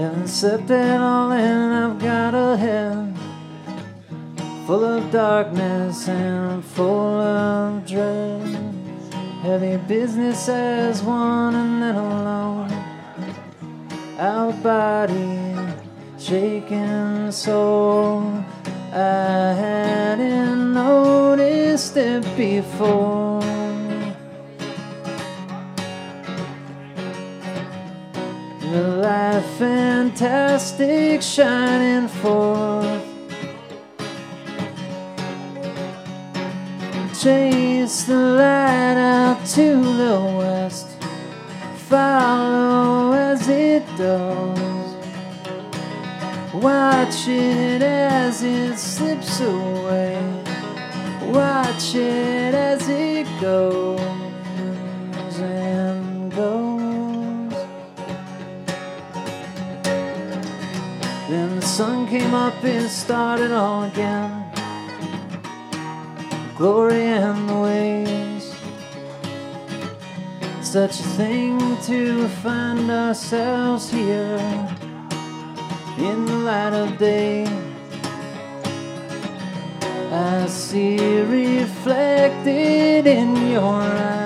And 0.00 0.28
slept 0.28 0.70
it 0.70 1.00
all 1.00 1.30
in. 1.32 1.72
I've 1.72 1.98
got 1.98 2.34
a 2.34 2.56
head 2.56 3.18
full 4.66 4.84
of 4.84 5.10
darkness 5.10 6.08
and 6.08 6.64
full 6.64 7.20
of 7.20 7.86
dread. 7.86 8.46
Heavy 9.42 9.76
business 9.88 10.48
as 10.48 11.02
one 11.02 11.54
and 11.54 11.82
then 11.82 11.96
alone. 11.96 12.70
Out 14.18 14.62
body 14.62 15.74
shaking 16.18 17.30
soul. 17.30 18.22
I 18.92 19.52
hadn't 19.64 20.72
noticed 20.72 21.96
it 21.96 22.24
before. 22.36 23.19
Fantastic 30.20 31.22
shining 31.22 32.06
forth. 32.06 33.02
Chase 37.18 38.02
the 38.04 38.16
light 38.16 38.98
out 38.98 39.46
to 39.46 39.76
the 39.96 40.20
west. 40.36 40.88
Follow 41.88 43.14
as 43.14 43.48
it 43.48 43.82
does. 43.96 44.94
Watch 46.52 47.26
it 47.26 47.80
as 47.80 48.42
it 48.42 48.76
slips 48.76 49.40
away. 49.40 50.20
Watch 51.32 51.94
it 51.94 52.54
as 52.54 52.86
it 52.90 53.26
goes 53.40 54.19
came 62.10 62.34
up 62.34 62.64
and 62.64 62.90
started 62.90 63.52
all 63.52 63.84
again. 63.84 64.44
Glory 66.56 67.06
and 67.06 67.48
the 67.48 67.54
waves. 67.54 68.52
Such 70.60 70.98
a 70.98 71.08
thing 71.20 71.76
to 71.82 72.26
find 72.42 72.90
ourselves 72.90 73.88
here 73.88 74.40
in 75.98 76.26
the 76.26 76.36
light 76.50 76.72
of 76.72 76.98
day. 76.98 77.46
I 80.10 80.46
see 80.46 80.98
reflected 81.20 83.06
in 83.06 83.36
your 83.52 83.82
eyes. 83.82 84.19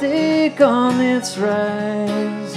Fantastic 0.00 0.60
on 0.60 1.00
its 1.00 1.36
rise. 1.36 2.54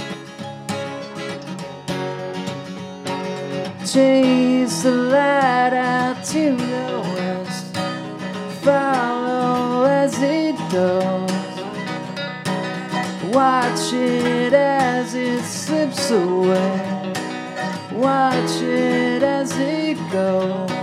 Chase 3.90 4.82
the 4.82 4.90
light 4.90 5.74
out 5.74 6.24
to 6.24 6.56
the 6.56 7.00
west. 7.14 7.76
Follow 8.62 9.84
as 9.84 10.14
it 10.22 10.56
goes. 10.70 11.30
Watch 13.34 13.92
it 13.92 14.52
as 14.52 15.14
it 15.14 15.42
slips 15.44 16.10
away. 16.10 17.12
Watch 17.92 18.62
it 18.62 19.22
as 19.22 19.52
it 19.58 19.98
goes 20.10 20.73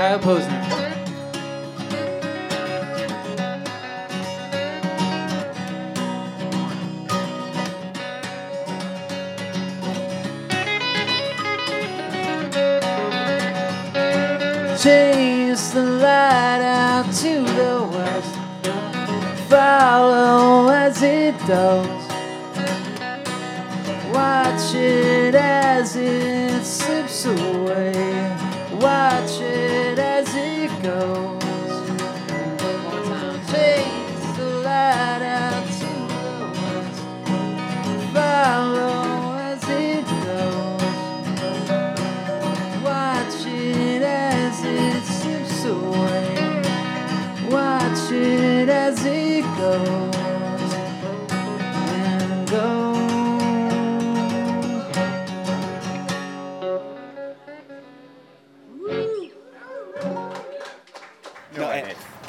Kyle 0.00 0.18
Posner. 0.18 0.62
Chase 14.82 15.72
the 15.72 15.82
light 15.82 16.62
out 16.62 17.04
to 17.16 17.42
the 17.42 17.86
west. 17.92 18.34
Follow 19.50 20.70
as 20.70 21.02
it 21.02 21.36
does. 21.46 21.99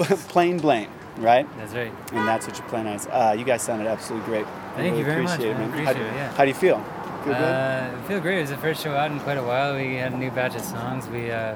Plain 0.29 0.57
Blaine, 0.59 0.89
right? 1.17 1.47
That's 1.57 1.73
right. 1.73 1.91
And 2.13 2.27
that's 2.27 2.47
what 2.47 2.57
you're 2.57 2.67
playing 2.69 2.87
as. 2.87 3.07
Uh, 3.07 3.35
you 3.37 3.43
guys 3.45 3.61
sounded 3.61 3.87
absolutely 3.87 4.27
great. 4.27 4.45
Thank 4.75 4.97
you 4.97 5.03
very 5.03 5.23
much, 5.23 5.33
appreciate 5.39 5.53
man. 5.57 5.61
It, 5.61 5.73
man. 5.75 5.79
Appreciate 5.87 5.97
how, 5.97 6.13
it, 6.13 6.15
yeah. 6.15 6.31
How 6.33 6.43
do 6.43 6.49
you 6.49 6.55
feel? 6.55 6.77
Feel 7.23 7.33
good? 7.33 7.35
Uh, 7.35 7.91
I 8.03 8.07
feel 8.07 8.19
great. 8.19 8.37
It 8.37 8.41
was 8.41 8.49
the 8.49 8.57
first 8.57 8.81
show 8.83 8.93
out 8.95 9.11
in 9.11 9.19
quite 9.19 9.37
a 9.37 9.43
while. 9.43 9.75
We 9.75 9.95
had 9.95 10.13
a 10.13 10.17
new 10.17 10.31
batch 10.31 10.55
of 10.55 10.61
songs. 10.61 11.07
We 11.07 11.29
uh, 11.29 11.55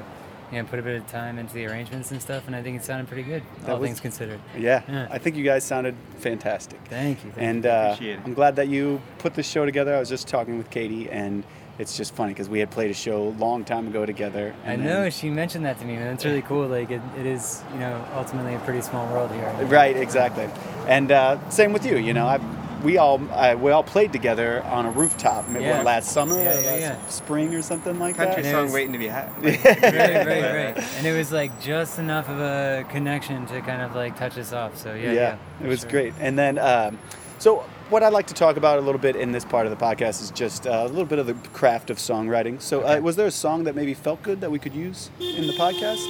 you 0.52 0.58
know, 0.62 0.64
put 0.68 0.78
a 0.78 0.82
bit 0.82 0.94
of 0.94 1.06
time 1.08 1.38
into 1.40 1.52
the 1.54 1.66
arrangements 1.66 2.12
and 2.12 2.22
stuff, 2.22 2.46
and 2.46 2.54
I 2.54 2.62
think 2.62 2.76
it 2.76 2.84
sounded 2.84 3.08
pretty 3.08 3.24
good, 3.24 3.42
That 3.62 3.72
all 3.72 3.78
was- 3.80 3.88
things 3.88 3.98
considered. 4.00 4.38
yeah, 4.56 4.82
yeah. 4.86 5.08
I 5.10 5.18
think 5.18 5.34
you 5.34 5.42
guys 5.42 5.64
sounded 5.64 5.96
fantastic. 6.18 6.78
Thank 6.88 7.24
you. 7.24 7.32
Thank 7.32 7.64
And 7.66 8.00
you. 8.00 8.12
uh, 8.12 8.20
I'm 8.24 8.32
glad 8.32 8.54
that 8.56 8.68
you 8.68 9.02
put 9.18 9.34
this 9.34 9.48
show 9.50 9.64
together. 9.64 9.96
I 9.96 9.98
was 9.98 10.08
just 10.08 10.28
talking 10.28 10.56
with 10.56 10.70
Katie, 10.70 11.10
and 11.10 11.42
it's 11.78 11.96
just 11.96 12.14
funny 12.14 12.32
because 12.32 12.48
we 12.48 12.58
had 12.58 12.70
played 12.70 12.90
a 12.90 12.94
show 12.94 13.28
a 13.28 13.34
long 13.38 13.64
time 13.64 13.86
ago 13.86 14.06
together. 14.06 14.54
I 14.64 14.76
know 14.76 15.02
then- 15.02 15.10
she 15.10 15.30
mentioned 15.30 15.64
that 15.66 15.78
to 15.80 15.84
me, 15.84 15.94
and 15.94 16.04
it's 16.14 16.24
really 16.24 16.42
cool. 16.42 16.66
Like 16.66 16.90
it, 16.90 17.02
it 17.18 17.26
is, 17.26 17.62
you 17.72 17.78
know, 17.78 18.04
ultimately 18.14 18.54
a 18.54 18.58
pretty 18.60 18.80
small 18.82 19.06
world 19.12 19.30
here. 19.32 19.50
Right, 19.66 19.96
exactly. 19.96 20.48
And 20.88 21.12
uh, 21.12 21.48
same 21.50 21.72
with 21.72 21.84
you. 21.84 21.96
You 21.98 22.14
know, 22.14 22.26
I, 22.26 22.40
we 22.84 22.98
all 22.98 23.20
uh, 23.32 23.56
we 23.60 23.70
all 23.72 23.82
played 23.82 24.12
together 24.12 24.62
on 24.64 24.86
a 24.86 24.90
rooftop 24.90 25.48
what, 25.48 25.60
Yeah. 25.62 25.82
last 25.82 26.12
summer, 26.12 26.36
Yeah, 26.36 26.58
or 26.58 26.60
yeah, 26.60 26.70
last 26.70 26.80
yeah. 26.80 27.06
spring 27.08 27.54
or 27.54 27.62
something 27.62 27.98
like 27.98 28.16
Country 28.16 28.42
that. 28.42 28.48
It 28.48 28.52
song 28.52 28.64
was- 28.64 28.72
waiting 28.72 28.92
to 28.92 28.98
be 28.98 29.08
had. 29.08 29.28
right, 29.44 29.64
right, 29.64 30.26
right. 30.76 30.78
And 30.96 31.06
it 31.06 31.16
was 31.16 31.32
like 31.32 31.60
just 31.60 31.98
enough 31.98 32.28
of 32.28 32.38
a 32.38 32.86
connection 32.90 33.44
to 33.46 33.60
kind 33.62 33.82
of 33.82 33.94
like 33.94 34.16
touch 34.18 34.38
us 34.38 34.52
off. 34.52 34.76
So 34.76 34.94
yeah, 34.94 35.12
yeah, 35.12 35.36
it 35.62 35.66
was 35.68 35.80
sure. 35.80 35.90
great. 35.90 36.14
And 36.20 36.38
then, 36.38 36.58
um, 36.58 36.98
so 37.38 37.64
what 37.90 38.02
I'd 38.02 38.12
like 38.12 38.26
to 38.28 38.34
talk 38.34 38.56
about 38.56 38.78
a 38.78 38.80
little 38.82 39.00
bit 39.00 39.16
in 39.16 39.32
this 39.32 39.44
part 39.44 39.66
of 39.66 39.70
the 39.76 39.84
podcast 39.84 40.22
is 40.22 40.30
just 40.30 40.66
uh, 40.66 40.70
a 40.84 40.88
little 40.88 41.04
bit 41.04 41.18
of 41.18 41.26
the 41.26 41.34
craft 41.50 41.90
of 41.90 41.98
songwriting. 41.98 42.60
So, 42.60 42.82
uh, 42.82 42.98
was 43.00 43.16
there 43.16 43.26
a 43.26 43.30
song 43.30 43.64
that 43.64 43.74
maybe 43.74 43.94
felt 43.94 44.22
good 44.22 44.40
that 44.40 44.50
we 44.50 44.58
could 44.58 44.74
use 44.74 45.10
in 45.20 45.46
the 45.46 45.52
podcast? 45.54 46.04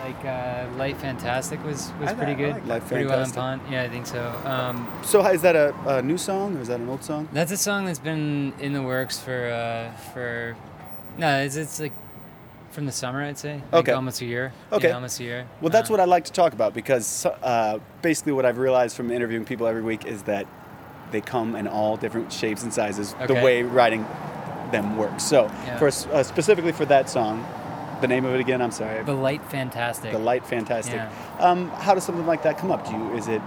Like 0.00 0.24
uh, 0.24 0.66
Light 0.76 0.96
Fantastic 0.98 1.62
was 1.64 1.90
was 2.00 2.10
I 2.10 2.14
pretty 2.14 2.32
I 2.32 2.34
good. 2.36 2.52
like 2.54 2.66
Light 2.66 2.86
pretty 2.86 3.04
well 3.06 3.18
in 3.20 3.26
Fantastic. 3.30 3.72
Yeah, 3.72 3.82
I 3.82 3.88
think 3.88 4.06
so. 4.06 4.32
Um, 4.44 4.88
So, 5.02 5.26
is 5.26 5.42
that 5.42 5.56
a, 5.56 5.74
a 5.86 6.02
new 6.02 6.16
song 6.18 6.56
or 6.56 6.60
is 6.60 6.68
that 6.68 6.78
an 6.80 6.88
old 6.88 7.02
song? 7.02 7.28
That's 7.32 7.52
a 7.52 7.56
song 7.56 7.86
that's 7.86 7.98
been 7.98 8.52
in 8.60 8.72
the 8.72 8.82
works 8.82 9.18
for 9.18 9.48
uh, 9.50 9.90
for 10.12 10.56
no, 11.18 11.40
it's, 11.40 11.56
it's 11.56 11.80
like 11.80 11.92
from 12.70 12.86
the 12.86 12.92
summer, 12.92 13.24
I'd 13.24 13.36
say. 13.38 13.54
Like 13.72 13.80
Okay. 13.88 13.92
almost 13.92 14.20
a 14.20 14.24
year. 14.24 14.52
Okay. 14.70 14.88
Yeah, 14.88 14.94
almost 14.94 15.18
a 15.20 15.24
year. 15.24 15.46
Well, 15.60 15.70
that's 15.70 15.90
Um, 15.90 15.94
what 15.94 16.00
I 16.00 16.04
like 16.04 16.24
to 16.26 16.32
talk 16.32 16.52
about 16.52 16.74
because 16.74 17.26
uh, 17.26 17.78
basically 18.02 18.32
what 18.32 18.46
I've 18.46 18.58
realized 18.58 18.96
from 18.96 19.10
interviewing 19.10 19.44
people 19.44 19.66
every 19.66 19.82
week 19.82 20.06
is 20.06 20.22
that 20.24 20.46
they 21.10 21.20
come 21.20 21.56
in 21.56 21.66
all 21.66 21.96
different 21.96 22.32
shapes 22.32 22.62
and 22.62 22.72
sizes. 22.72 23.14
The 23.26 23.34
way 23.34 23.62
writing 23.62 24.04
them 24.72 24.96
works. 24.96 25.24
So, 25.24 25.44
Yeah. 25.44 25.78
for 25.78 25.88
uh, 25.88 26.22
specifically 26.22 26.72
for 26.72 26.84
that 26.86 27.08
song, 27.08 27.46
the 28.00 28.06
name 28.08 28.24
of 28.24 28.34
it 28.34 28.40
again. 28.40 28.60
I'm 28.60 28.70
sorry. 28.70 29.02
The 29.04 29.12
Light 29.14 29.42
Fantastic. 29.50 30.12
The 30.12 30.18
light, 30.18 30.46
fantastic. 30.46 30.94
Yeah. 30.96 31.10
Um, 31.40 31.70
how 31.70 31.94
does 31.94 32.04
something 32.04 32.26
like 32.26 32.42
that 32.42 32.58
come 32.58 32.70
up? 32.70 32.86
Do 32.86 32.92
you 32.92 33.14
is 33.14 33.28
it 33.28 33.42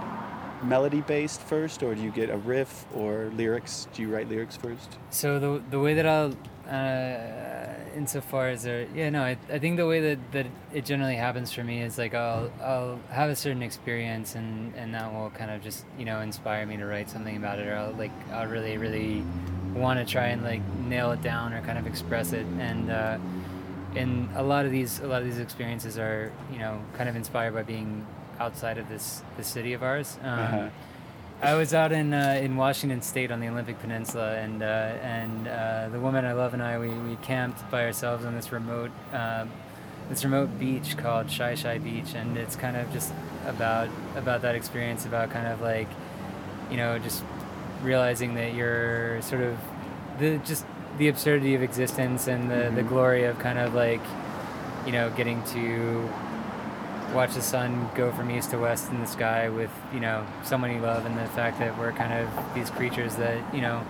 melody 0.62 1.00
based 1.00 1.40
first, 1.40 1.82
or 1.82 1.94
do 1.94 2.02
you 2.02 2.10
get 2.10 2.28
a 2.30 2.36
riff 2.36 2.84
or 2.94 3.30
lyrics? 3.36 3.88
Do 3.94 4.02
you 4.02 4.08
write 4.14 4.28
lyrics 4.28 4.56
first? 4.56 4.98
So 5.10 5.38
the 5.38 5.62
the 5.70 5.80
way 5.80 5.94
that 5.94 6.06
I'll, 6.06 6.32
uh, 6.68 7.61
insofar 7.96 8.48
as 8.48 8.62
there, 8.62 8.86
yeah, 8.94 9.10
no, 9.10 9.22
I, 9.22 9.36
I 9.50 9.58
think 9.58 9.76
the 9.76 9.86
way 9.86 10.00
that, 10.00 10.32
that 10.32 10.46
it 10.72 10.84
generally 10.84 11.16
happens 11.16 11.52
for 11.52 11.62
me 11.64 11.82
is 11.82 11.98
like 11.98 12.14
I'll 12.14 12.50
I'll 12.62 12.98
have 13.10 13.30
a 13.30 13.36
certain 13.36 13.62
experience 13.62 14.34
and 14.34 14.74
and 14.76 14.94
that 14.94 15.12
will 15.12 15.30
kind 15.30 15.50
of 15.50 15.62
just 15.62 15.84
you 15.98 16.04
know 16.04 16.20
inspire 16.20 16.64
me 16.66 16.76
to 16.76 16.86
write 16.86 17.10
something 17.10 17.36
about 17.36 17.58
it 17.58 17.66
or 17.68 17.76
I'll 17.76 17.92
like 17.92 18.12
I'll 18.32 18.46
really 18.46 18.76
really 18.78 19.22
want 19.74 19.98
to 19.98 20.04
try 20.10 20.26
and 20.28 20.42
like 20.42 20.62
nail 20.86 21.12
it 21.12 21.22
down 21.22 21.52
or 21.52 21.62
kind 21.62 21.78
of 21.78 21.86
express 21.86 22.32
it 22.32 22.46
and. 22.58 22.90
Uh, 22.90 23.18
and 23.94 24.26
a 24.36 24.42
lot 24.42 24.64
of 24.64 24.72
these 24.72 25.00
a 25.00 25.06
lot 25.06 25.20
of 25.20 25.28
these 25.28 25.38
experiences 25.38 25.98
are 25.98 26.32
you 26.50 26.58
know 26.58 26.80
kind 26.94 27.10
of 27.10 27.16
inspired 27.16 27.52
by 27.52 27.62
being 27.62 28.06
outside 28.40 28.78
of 28.78 28.88
this 28.88 29.22
this 29.36 29.46
city 29.46 29.74
of 29.74 29.82
ours. 29.82 30.18
Um, 30.22 30.28
Uh-huh. 30.40 30.68
I 31.42 31.54
was 31.54 31.74
out 31.74 31.90
in 31.90 32.14
uh, 32.14 32.38
in 32.40 32.56
Washington 32.56 33.02
State 33.02 33.32
on 33.32 33.40
the 33.40 33.48
Olympic 33.48 33.80
Peninsula, 33.80 34.36
and 34.36 34.62
uh, 34.62 34.66
and 34.66 35.48
uh, 35.48 35.88
the 35.90 35.98
woman 35.98 36.24
I 36.24 36.32
love 36.34 36.54
and 36.54 36.62
I 36.62 36.78
we, 36.78 36.88
we 36.88 37.16
camped 37.16 37.68
by 37.70 37.84
ourselves 37.84 38.24
on 38.24 38.34
this 38.36 38.52
remote 38.52 38.92
um, 39.12 39.50
this 40.08 40.22
remote 40.22 40.56
beach 40.60 40.96
called 40.96 41.28
Shi 41.30 41.56
Shi 41.56 41.78
Beach, 41.78 42.14
and 42.14 42.36
it's 42.36 42.54
kind 42.54 42.76
of 42.76 42.92
just 42.92 43.12
about 43.44 43.88
about 44.14 44.42
that 44.42 44.54
experience, 44.54 45.04
about 45.04 45.30
kind 45.30 45.48
of 45.48 45.60
like 45.60 45.88
you 46.70 46.76
know 46.76 46.98
just 47.00 47.24
realizing 47.82 48.34
that 48.34 48.54
you're 48.54 49.20
sort 49.22 49.42
of 49.42 49.58
the 50.20 50.38
just 50.44 50.64
the 50.98 51.08
absurdity 51.08 51.56
of 51.56 51.62
existence 51.62 52.28
and 52.28 52.50
the, 52.50 52.70
the 52.74 52.82
Mhm. 52.82 52.88
glory 52.88 53.24
of 53.24 53.38
kind 53.40 53.58
of 53.58 53.74
like 53.74 54.02
you 54.86 54.92
know 54.92 55.10
getting 55.16 55.42
to 55.44 56.08
watch 57.14 57.34
the 57.34 57.42
sun 57.42 57.88
go 57.94 58.10
from 58.12 58.30
east 58.30 58.50
to 58.50 58.58
west 58.58 58.90
in 58.90 58.98
the 59.00 59.06
sky 59.06 59.48
with 59.48 59.70
you 59.92 60.00
know 60.00 60.26
someone 60.44 60.72
you 60.74 60.80
love 60.80 61.04
and 61.06 61.16
the 61.18 61.26
fact 61.30 61.58
that 61.58 61.76
we're 61.78 61.92
kind 61.92 62.12
of 62.12 62.54
these 62.54 62.70
creatures 62.70 63.16
that 63.16 63.38
you 63.54 63.60
know 63.60 63.82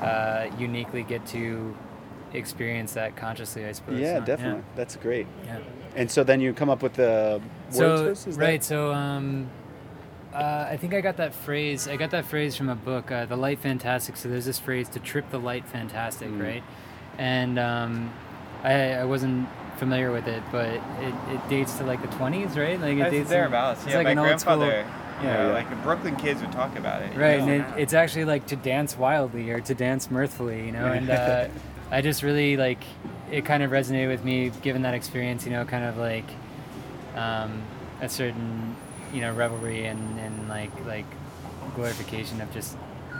uh, 0.00 0.48
uniquely 0.58 1.02
get 1.02 1.26
to 1.26 1.74
experience 2.32 2.92
that 2.94 3.16
consciously 3.16 3.64
i 3.64 3.72
suppose 3.72 3.98
yeah, 3.98 4.18
Uh, 4.18 4.24
definitely. 4.24 4.62
That's 4.76 4.96
great. 4.96 5.26
yeah. 5.46 5.58
And 5.96 6.10
so 6.10 6.22
then 6.22 6.40
you 6.40 6.52
come 6.52 6.70
up 6.70 6.82
with 6.82 6.94
the 6.94 7.40
words 7.74 8.20
so 8.20 8.30
right 8.32 8.60
That? 8.60 8.64
so 8.64 8.92
um 8.92 9.48
uh, 10.32 10.68
I 10.70 10.76
think 10.76 10.92
I 10.92 11.00
got 11.00 11.16
that 11.16 11.32
phrase. 11.34 11.88
I 11.88 11.96
got 11.96 12.10
that 12.10 12.26
phrase 12.26 12.54
from 12.54 12.68
a 12.68 12.74
book, 12.74 13.10
uh, 13.10 13.24
"The 13.24 13.34
Light 13.34 13.58
Fantastic." 13.60 14.14
So 14.18 14.28
there's 14.28 14.44
this 14.44 14.58
phrase, 14.58 14.86
"to 14.90 15.00
trip 15.00 15.30
the 15.30 15.38
light 15.40 15.66
fantastic," 15.66 16.28
Mm. 16.28 16.42
right? 16.42 16.62
and 17.16 17.58
um, 17.58 18.12
I, 18.62 18.92
I 18.92 19.04
wasn't 19.06 19.48
familiar 19.78 20.10
with 20.12 20.26
it, 20.28 20.42
but 20.52 20.68
it, 20.68 21.14
it 21.30 21.48
dates 21.48 21.78
to 21.78 21.84
like 21.84 22.02
the 22.02 22.08
20s, 22.08 22.56
right? 22.56 22.80
Like 22.80 22.94
it 22.94 22.98
That's 22.98 23.10
dates 23.12 23.28
to- 23.28 23.34
thereabouts. 23.34 23.80
it's 23.84 23.90
Yeah, 23.90 23.96
like 23.98 24.04
my 24.04 24.10
an 24.12 24.18
old 24.18 24.40
school- 24.40 24.56
grandfather, 24.58 24.86
you 25.22 25.26
Yeah, 25.28 25.36
know, 25.36 25.46
yeah. 25.48 25.52
like 25.54 25.70
the 25.70 25.76
Brooklyn 25.76 26.16
kids 26.16 26.40
would 26.40 26.52
talk 26.52 26.76
about 26.78 27.02
it. 27.02 27.12
you 27.14 27.20
Right, 27.20 27.38
know? 27.40 27.48
and 27.52 27.62
it, 27.76 27.82
it's 27.82 27.94
actually 27.94 28.24
like 28.26 28.46
to 28.48 28.56
dance 28.56 28.96
wildly 28.98 29.50
or 29.50 29.60
to 29.60 29.74
dance 29.74 30.10
mirthfully, 30.10 30.66
you 30.66 30.72
know. 30.72 30.86
And 30.92 31.10
uh, 31.10 31.48
I 31.90 32.02
just 32.02 32.22
really 32.22 32.56
like 32.56 32.82
it. 33.32 33.44
Kind 33.44 33.62
of 33.62 33.70
resonated 33.70 34.08
with 34.08 34.24
me, 34.24 34.50
given 34.62 34.82
that 34.82 34.94
experience. 34.94 35.44
You 35.46 35.52
know, 35.52 35.64
kind 35.64 35.84
of 35.84 35.96
like 35.96 36.26
um, 37.16 37.62
a 38.00 38.08
certain 38.08 38.76
you 39.12 39.20
know 39.22 39.32
revelry 39.34 39.86
and, 39.86 40.18
and 40.20 40.48
like 40.48 40.70
like 40.86 41.06
glorification 41.74 42.40
of 42.40 42.52
just 42.52 42.76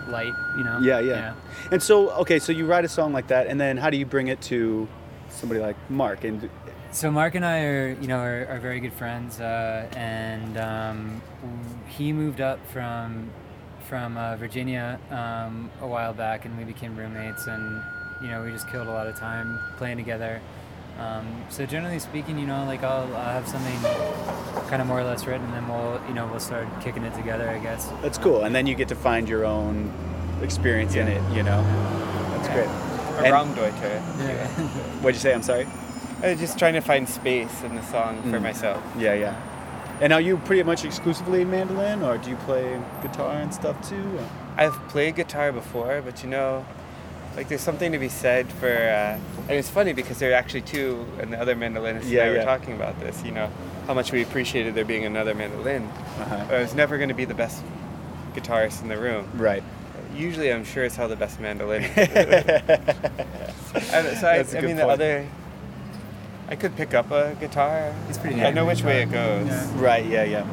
light. 0.08 0.32
You 0.56 0.64
know. 0.64 0.78
Yeah, 0.82 1.00
yeah. 1.00 1.34
And 1.72 1.82
so, 1.82 2.10
okay, 2.20 2.38
so 2.38 2.52
you 2.52 2.66
write 2.66 2.84
a 2.84 2.88
song 2.88 3.12
like 3.12 3.28
that, 3.28 3.46
and 3.46 3.60
then 3.60 3.76
how 3.76 3.90
do 3.90 3.96
you 3.96 4.06
bring 4.06 4.28
it 4.28 4.40
to 4.42 4.86
somebody 5.30 5.60
like 5.60 5.76
Mark? 5.90 6.24
And 6.24 6.48
So 6.90 7.10
Mark 7.10 7.34
and 7.34 7.44
I 7.44 7.64
are, 7.64 7.88
you 8.00 8.08
know, 8.08 8.18
are, 8.18 8.46
are 8.48 8.58
very 8.58 8.80
good 8.80 8.92
friends, 8.92 9.40
uh, 9.40 9.88
and 9.96 10.56
um, 10.58 11.22
he 11.88 12.12
moved 12.12 12.40
up 12.40 12.58
from 12.68 13.30
from 13.88 14.18
uh, 14.18 14.36
Virginia 14.36 14.98
um, 15.10 15.70
a 15.80 15.86
while 15.86 16.12
back, 16.12 16.44
and 16.44 16.56
we 16.58 16.64
became 16.64 16.96
roommates, 16.96 17.46
and 17.46 17.82
you 18.22 18.28
know, 18.28 18.42
we 18.42 18.50
just 18.50 18.68
killed 18.68 18.86
a 18.86 18.92
lot 18.92 19.06
of 19.06 19.16
time 19.16 19.58
playing 19.78 19.96
together. 19.96 20.40
Um, 20.98 21.44
so 21.48 21.64
generally 21.64 22.00
speaking, 22.00 22.38
you 22.38 22.46
know, 22.46 22.64
like 22.64 22.82
I'll, 22.82 23.06
I'll 23.14 23.32
have 23.32 23.46
something 23.46 23.78
kind 24.68 24.82
of 24.82 24.88
more 24.88 24.98
or 24.98 25.04
less 25.04 25.26
written, 25.26 25.46
and 25.46 25.54
then 25.54 25.68
we'll, 25.68 26.00
you 26.08 26.14
know, 26.14 26.26
we'll 26.26 26.40
start 26.40 26.66
kicking 26.82 27.04
it 27.04 27.14
together, 27.14 27.48
I 27.48 27.58
guess. 27.60 27.88
that's 28.02 28.18
cool. 28.18 28.42
And 28.42 28.54
then 28.54 28.66
you 28.66 28.74
get 28.74 28.88
to 28.88 28.96
find 28.96 29.28
your 29.28 29.44
own 29.44 29.92
experience 30.42 30.96
in 30.96 31.06
it, 31.06 31.22
you 31.36 31.44
know? 31.44 31.62
That's 32.32 32.48
great. 32.48 32.97
Or 33.18 33.24
And- 33.24 33.34
Raumdeutsch. 33.34 33.82
Yeah. 33.82 34.46
What'd 35.02 35.16
you 35.16 35.20
say? 35.20 35.34
I'm 35.34 35.42
sorry? 35.42 35.66
I 36.22 36.30
was 36.30 36.40
just 36.40 36.58
trying 36.58 36.74
to 36.74 36.80
find 36.80 37.08
space 37.08 37.62
in 37.62 37.74
the 37.76 37.82
song 37.82 38.22
for 38.22 38.38
Mm. 38.38 38.42
myself. 38.42 38.82
Yeah, 38.98 39.14
yeah. 39.14 39.34
And 40.00 40.12
are 40.12 40.20
you 40.20 40.36
pretty 40.38 40.62
much 40.62 40.84
exclusively 40.84 41.44
mandolin, 41.44 42.02
or 42.02 42.18
do 42.18 42.30
you 42.30 42.36
play 42.36 42.78
guitar 43.02 43.32
and 43.34 43.52
stuff 43.52 43.76
too? 43.88 44.18
I've 44.56 44.74
played 44.88 45.16
guitar 45.16 45.52
before, 45.52 46.02
but 46.04 46.22
you 46.22 46.30
know, 46.30 46.64
like 47.36 47.48
there's 47.48 47.60
something 47.60 47.92
to 47.92 47.98
be 47.98 48.08
said 48.08 48.46
for. 48.52 48.68
Uh, 48.68 49.18
and 49.48 49.50
it's 49.58 49.68
funny 49.70 49.92
because 49.92 50.18
there 50.18 50.30
are 50.32 50.34
actually 50.34 50.62
two, 50.62 51.04
and 51.20 51.32
the 51.32 51.40
other 51.40 51.54
mandolinists 51.56 52.10
Yeah, 52.10 52.22
and 52.22 52.30
I 52.30 52.32
yeah. 52.34 52.38
were 52.40 52.44
talking 52.58 52.74
about 52.74 52.98
this. 53.00 53.22
You 53.24 53.32
know, 53.32 53.48
how 53.86 53.94
much 53.94 54.10
we 54.12 54.22
appreciated 54.22 54.74
there 54.74 54.84
being 54.84 55.04
another 55.04 55.34
mandolin. 55.34 55.84
Uh-huh. 56.20 56.44
But 56.48 56.54
I 56.56 56.60
was 56.60 56.74
never 56.74 56.96
going 56.96 57.08
to 57.10 57.14
be 57.14 57.24
the 57.24 57.34
best 57.34 57.62
guitarist 58.34 58.82
in 58.82 58.88
the 58.88 58.98
room. 58.98 59.28
Right. 59.36 59.62
Usually, 60.18 60.52
I'm 60.52 60.64
sure 60.64 60.84
it's 60.84 60.96
how 60.96 61.06
the 61.06 61.16
best 61.16 61.40
mandolin. 61.40 61.84
And 63.92 64.16
so 64.18 64.28
I, 64.28 64.38
That's 64.38 64.54
a 64.54 64.58
I 64.58 64.60
good 64.60 64.66
mean, 64.68 64.76
the 64.76 64.86
other. 64.88 65.26
I 66.48 66.56
could 66.56 66.74
pick 66.76 66.94
up 66.94 67.10
a 67.10 67.36
guitar. 67.38 67.94
It's 68.08 68.18
pretty 68.18 68.42
I 68.42 68.50
know 68.50 68.64
which 68.64 68.82
way 68.82 69.02
it 69.02 69.10
goes. 69.12 69.46
Yeah. 69.46 69.70
right, 69.76 70.04
yeah, 70.06 70.24
yeah. 70.24 70.44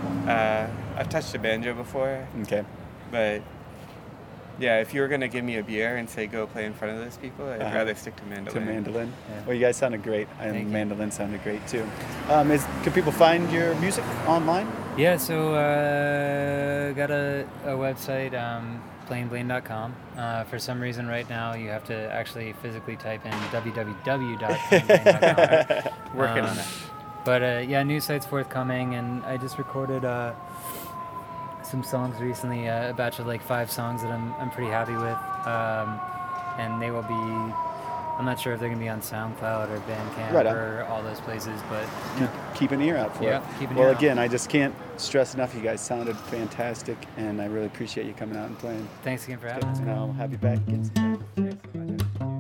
Uh, 0.96 1.00
I've 1.00 1.10
touched 1.10 1.34
a 1.34 1.40
banjo 1.40 1.74
before, 1.74 2.28
Okay. 2.42 2.64
but 3.12 3.42
yeah, 4.60 4.80
if 4.82 4.94
you 4.94 5.00
were 5.02 5.08
gonna 5.08 5.28
give 5.30 5.44
me 5.46 5.58
a 5.58 5.64
beer 5.64 5.96
and 5.98 6.10
say 6.10 6.28
go 6.28 6.46
play 6.48 6.66
in 6.66 6.74
front 6.74 6.94
of 6.98 7.04
those 7.04 7.18
people, 7.18 7.48
I'd 7.50 7.62
Uh-huh. 7.62 7.76
rather 7.78 7.96
stick 7.96 8.16
to 8.18 8.24
mandolin. 8.26 8.54
To 8.54 8.60
mandolin. 8.60 8.74
mandolin. 8.76 9.14
Yeah. 9.32 9.46
Well, 9.46 9.54
you 9.56 9.62
guys 9.62 9.78
sounded 9.78 10.04
great, 10.04 10.28
and 10.42 10.52
Thank 10.52 10.68
you. 10.68 10.74
mandolin 10.74 11.12
sounded 11.12 11.42
great 11.44 11.66
too. 11.68 11.86
Um, 12.30 12.52
is, 12.52 12.66
can 12.84 12.92
people 12.94 13.12
find 13.14 13.50
your 13.52 13.74
music 13.76 14.04
online? 14.28 14.68
Yeah, 14.98 15.18
so 15.18 15.56
uh, 15.56 16.92
got 16.94 17.12
a, 17.12 17.48
a 17.66 17.72
website, 17.72 18.34
um, 18.34 18.82
plainblaine.com. 19.08 19.96
Uh, 20.18 20.44
for 20.46 20.58
some 20.60 20.80
reason, 20.80 21.08
right 21.08 21.30
now, 21.30 21.54
you 21.54 21.70
have 21.70 21.84
to 21.86 21.94
actually 22.12 22.54
physically 22.62 22.96
type 22.96 23.26
in 23.26 23.32
www.plainblaine.com. 23.52 26.18
Working 26.18 26.44
on 26.44 26.50
Um, 26.50 26.58
it. 26.60 26.66
But 27.26 27.42
uh, 27.44 27.64
yeah, 27.68 27.82
new 27.84 28.00
site's 28.00 28.26
forthcoming, 28.26 28.96
and 28.96 29.24
I 29.26 29.36
just 29.38 29.58
recorded 29.58 30.06
uh, 30.06 30.34
some 31.64 31.84
songs 31.84 32.22
recently, 32.22 32.70
uh, 32.70 32.92
a 32.92 32.94
batch 32.94 33.18
of 33.20 33.26
like 33.26 33.42
five 33.42 33.72
songs 33.72 34.04
that 34.04 34.12
I'm, 34.12 34.32
I'm 34.36 34.52
pretty 34.52 34.70
happy 34.70 34.94
with. 34.94 35.18
Um, 35.48 36.00
and 36.60 36.80
they 36.82 36.92
will 36.92 37.02
be, 37.02 37.54
I'm 38.18 38.24
not 38.26 38.40
sure 38.40 38.54
if 38.54 38.60
they're 38.62 38.70
going 38.70 38.80
to 38.80 38.84
be 38.84 38.90
on 38.90 39.02
SoundCloud 39.02 39.70
or 39.70 39.80
Bandcamp 39.82 40.32
Right 40.32 40.46
or 40.46 40.86
all 40.90 41.04
those 41.04 41.20
places, 41.20 41.60
but 41.70 41.86
Keep, 42.18 42.30
keep 42.56 42.72
an 42.72 42.82
ear 42.82 42.96
out 42.96 43.16
for 43.18 43.24
Yeah, 43.24 43.40
it. 43.42 43.60
keep 43.60 43.70
an 43.70 43.76
well, 43.76 43.90
ear 43.90 43.92
out. 43.94 43.98
again, 43.98 44.18
I 44.20 44.28
just 44.30 44.50
can't 44.50 44.74
stress 44.98 45.34
enough. 45.34 45.54
You 45.54 45.62
guys 45.62 45.82
sounded 45.82 46.16
fantastic, 46.18 46.98
and 47.18 47.42
I 47.42 47.46
really 47.46 47.66
appreciate 47.68 48.08
you 48.08 48.14
coming 48.14 48.38
out 48.38 48.48
and 48.48 48.58
playing. 48.58 48.88
thanks 49.04 49.26
again 49.26 49.40
for 49.40 49.50
having 49.50 49.70
me. 49.74 49.80
And 49.80 49.92
I'll 49.92 50.14
have 50.14 50.32
you 50.32 50.38
back 50.38 50.60
again. 50.60 52.36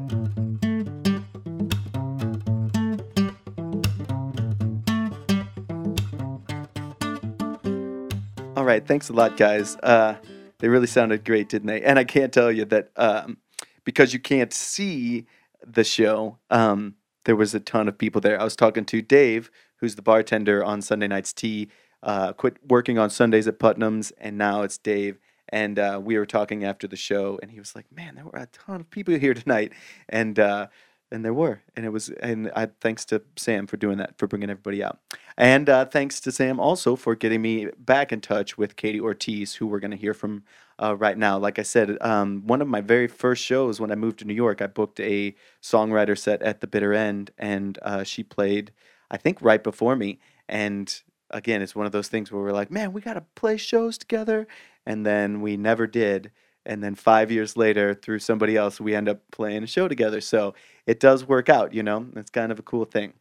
All 8.58 8.64
right, 8.64 8.86
thanks 8.86 9.10
a 9.10 9.14
lot, 9.14 9.36
guys. 9.38 9.76
Uh, 9.84 10.16
they 10.60 10.70
really 10.70 10.88
sounded 10.88 11.26
great, 11.26 11.50
didn't 11.50 11.68
they? 11.68 11.82
And 11.82 12.00
I 12.00 12.06
can't 12.06 12.32
tell 12.32 12.52
you 12.52 12.64
that 12.66 12.90
um, 12.96 13.38
because 13.84 14.14
you 14.14 14.20
can't 14.20 14.54
see 14.54 15.26
the 15.66 15.84
show, 15.84 16.38
um, 16.50 16.96
there 17.26 17.36
was 17.36 17.54
a 17.56 17.60
ton 17.60 17.88
of 17.88 17.98
people 17.98 18.22
there. 18.22 18.40
I 18.40 18.44
was 18.44 18.56
talking 18.56 18.86
to 18.86 19.02
Dave, 19.02 19.50
who's 19.78 19.96
the 19.96 20.02
bartender 20.02 20.64
on 20.64 20.82
Sunday 20.82 21.08
Night's 21.08 21.34
Tea, 21.34 21.70
uh, 22.04 22.34
quit 22.34 22.58
working 22.68 22.98
on 22.98 23.10
Sundays 23.10 23.48
at 23.48 23.60
Putnam's, 23.60 24.12
and 24.18 24.38
now 24.38 24.62
it's 24.62 24.78
Dave. 24.78 25.18
And 25.50 25.78
uh, 25.78 26.02
we 26.04 26.18
were 26.18 26.26
talking 26.26 26.64
after 26.64 26.88
the 26.88 26.96
show, 26.96 27.40
and 27.42 27.52
he 27.52 27.60
was 27.60 27.76
like, 27.76 27.86
"Man, 27.92 28.16
there 28.16 28.26
were 28.26 28.32
a 28.40 28.48
ton 28.48 28.82
of 28.82 28.90
people 28.90 29.16
here 29.16 29.34
tonight," 29.34 29.74
and 30.10 30.40
uh, 30.40 30.68
and 31.12 31.24
there 31.24 31.34
were, 31.34 31.62
and 31.76 31.86
it 31.86 31.90
was, 31.90 32.10
and 32.10 32.52
I 32.56 32.68
thanks 32.82 33.06
to 33.06 33.22
Sam 33.36 33.68
for 33.68 33.78
doing 33.78 33.98
that, 33.98 34.18
for 34.18 34.28
bringing 34.28 34.50
everybody 34.50 34.84
out. 34.84 35.00
And 35.38 35.70
uh, 35.70 35.86
thanks 35.86 36.20
to 36.22 36.32
Sam 36.32 36.60
also 36.60 36.96
for 36.96 37.16
getting 37.16 37.42
me 37.42 37.68
back 37.78 38.12
in 38.12 38.22
touch 38.22 38.58
with 38.58 38.76
Katie 38.76 39.00
Ortiz, 39.00 39.56
who 39.56 39.68
we're 39.68 39.80
going 39.80 39.92
to 39.92 39.98
hear 39.98 40.14
from 40.14 40.44
uh, 40.82 40.96
right 40.98 41.18
now. 41.18 41.38
Like 41.38 41.60
I 41.60 41.64
said, 41.64 41.98
um, 42.02 42.46
one 42.46 42.62
of 42.62 42.68
my 42.68 42.82
very 42.82 43.08
first 43.08 43.44
shows 43.44 43.80
when 43.80 43.92
I 43.92 43.96
moved 43.96 44.20
to 44.20 44.26
New 44.26 44.34
York, 44.34 44.62
I 44.62 44.68
booked 44.68 45.00
a 45.00 45.36
songwriter 45.62 46.18
set 46.18 46.42
at 46.42 46.62
the 46.62 46.68
bitter 46.68 46.94
end, 46.94 47.32
and 47.38 47.78
uh, 47.82 48.04
she 48.04 48.24
played, 48.24 48.72
I 49.12 49.18
think, 49.18 49.42
right 49.42 49.64
before 49.64 49.96
me. 49.96 50.20
And 50.50 50.94
again, 51.32 51.62
it's 51.62 51.76
one 51.76 51.86
of 51.86 51.92
those 51.92 52.08
things 52.08 52.32
where 52.32 52.42
we're 52.42 52.52
like, 52.52 52.72
man, 52.72 52.94
we 52.94 53.02
got 53.02 53.14
to 53.14 53.24
play 53.36 53.58
shows 53.58 53.98
together. 53.98 54.48
And 54.86 55.06
then 55.06 55.42
we 55.42 55.58
never 55.58 55.88
did. 55.88 56.32
And 56.66 56.84
then 56.84 56.96
five 56.96 57.32
years 57.32 57.56
later, 57.58 57.94
through 57.94 58.20
somebody 58.20 58.58
else, 58.58 58.82
we 58.82 58.96
end 58.96 59.10
up 59.10 59.22
playing 59.32 59.64
a 59.64 59.68
show 59.68 59.88
together. 59.88 60.22
So 60.22 60.56
it 60.88 61.00
does 61.00 61.26
work 61.28 61.50
out, 61.50 61.74
you 61.74 61.84
know? 61.84 62.08
It's 62.16 62.32
kind 62.32 62.52
of 62.52 62.60
a 62.60 62.64
cool 62.64 62.86
thing 62.86 63.14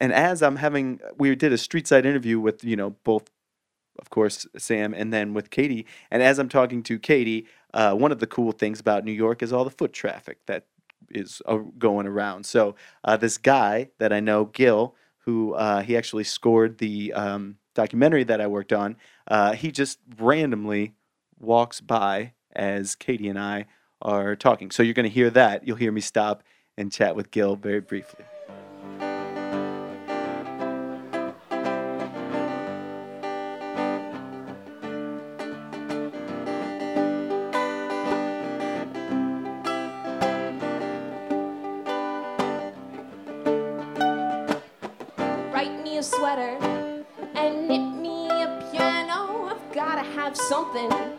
and 0.00 0.12
as 0.12 0.42
I'm 0.42 0.56
having, 0.56 1.00
we 1.16 1.34
did 1.34 1.52
a 1.52 1.58
street 1.58 1.86
side 1.86 2.06
interview 2.06 2.38
with, 2.38 2.62
you 2.62 2.76
know, 2.76 2.90
both, 3.04 3.30
of 3.98 4.10
course, 4.10 4.46
Sam 4.56 4.94
and 4.94 5.12
then 5.12 5.34
with 5.34 5.50
Katie. 5.50 5.86
And 6.10 6.22
as 6.22 6.38
I'm 6.38 6.48
talking 6.48 6.82
to 6.84 6.98
Katie, 6.98 7.46
uh, 7.74 7.94
one 7.94 8.12
of 8.12 8.20
the 8.20 8.26
cool 8.26 8.52
things 8.52 8.78
about 8.80 9.04
New 9.04 9.12
York 9.12 9.42
is 9.42 9.52
all 9.52 9.64
the 9.64 9.70
foot 9.70 9.92
traffic 9.92 10.38
that 10.46 10.66
is 11.10 11.42
uh, 11.46 11.58
going 11.78 12.06
around. 12.06 12.46
So 12.46 12.76
uh, 13.02 13.16
this 13.16 13.38
guy 13.38 13.90
that 13.98 14.12
I 14.12 14.20
know, 14.20 14.44
Gil, 14.46 14.94
who 15.20 15.54
uh, 15.54 15.82
he 15.82 15.96
actually 15.96 16.24
scored 16.24 16.78
the 16.78 17.12
um, 17.12 17.56
documentary 17.74 18.24
that 18.24 18.40
I 18.40 18.46
worked 18.46 18.72
on, 18.72 18.96
uh, 19.26 19.52
he 19.52 19.72
just 19.72 19.98
randomly 20.18 20.94
walks 21.38 21.80
by 21.80 22.32
as 22.54 22.94
Katie 22.94 23.28
and 23.28 23.38
I 23.38 23.66
are 24.02 24.36
talking. 24.36 24.70
So 24.70 24.82
you're 24.82 24.94
going 24.94 25.04
to 25.04 25.10
hear 25.10 25.30
that. 25.30 25.66
You'll 25.66 25.76
hear 25.76 25.92
me 25.92 26.00
stop 26.00 26.42
and 26.76 26.92
chat 26.92 27.16
with 27.16 27.30
Gil 27.30 27.56
very 27.56 27.80
briefly. 27.80 28.24
Write 45.52 45.82
me 45.82 45.98
a 45.98 46.02
sweater 46.02 46.56
and 47.34 47.66
knit 47.66 48.00
me 48.00 48.28
a 48.30 48.68
piano. 48.70 49.46
I've 49.46 49.74
gotta 49.74 50.02
have 50.02 50.36
something 50.36 51.17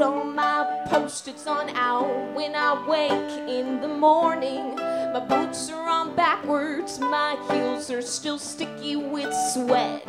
put 0.00 0.06
on 0.06 0.34
my 0.34 0.82
post-its 0.88 1.46
on 1.46 1.68
out 1.76 2.34
when 2.34 2.54
I 2.54 2.72
wake 2.88 3.48
in 3.48 3.82
the 3.82 3.88
morning. 3.88 4.74
My 4.76 5.20
boots 5.20 5.68
are 5.68 5.88
on 5.88 6.16
backwards, 6.16 6.98
my 6.98 7.36
heels 7.50 7.90
are 7.90 8.00
still 8.00 8.38
sticky 8.38 8.96
with 8.96 9.34
sweat. 9.52 10.02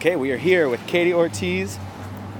Okay, 0.00 0.16
we 0.16 0.30
are 0.32 0.38
here 0.38 0.70
with 0.70 0.80
Katie 0.86 1.12
Ortiz, 1.12 1.78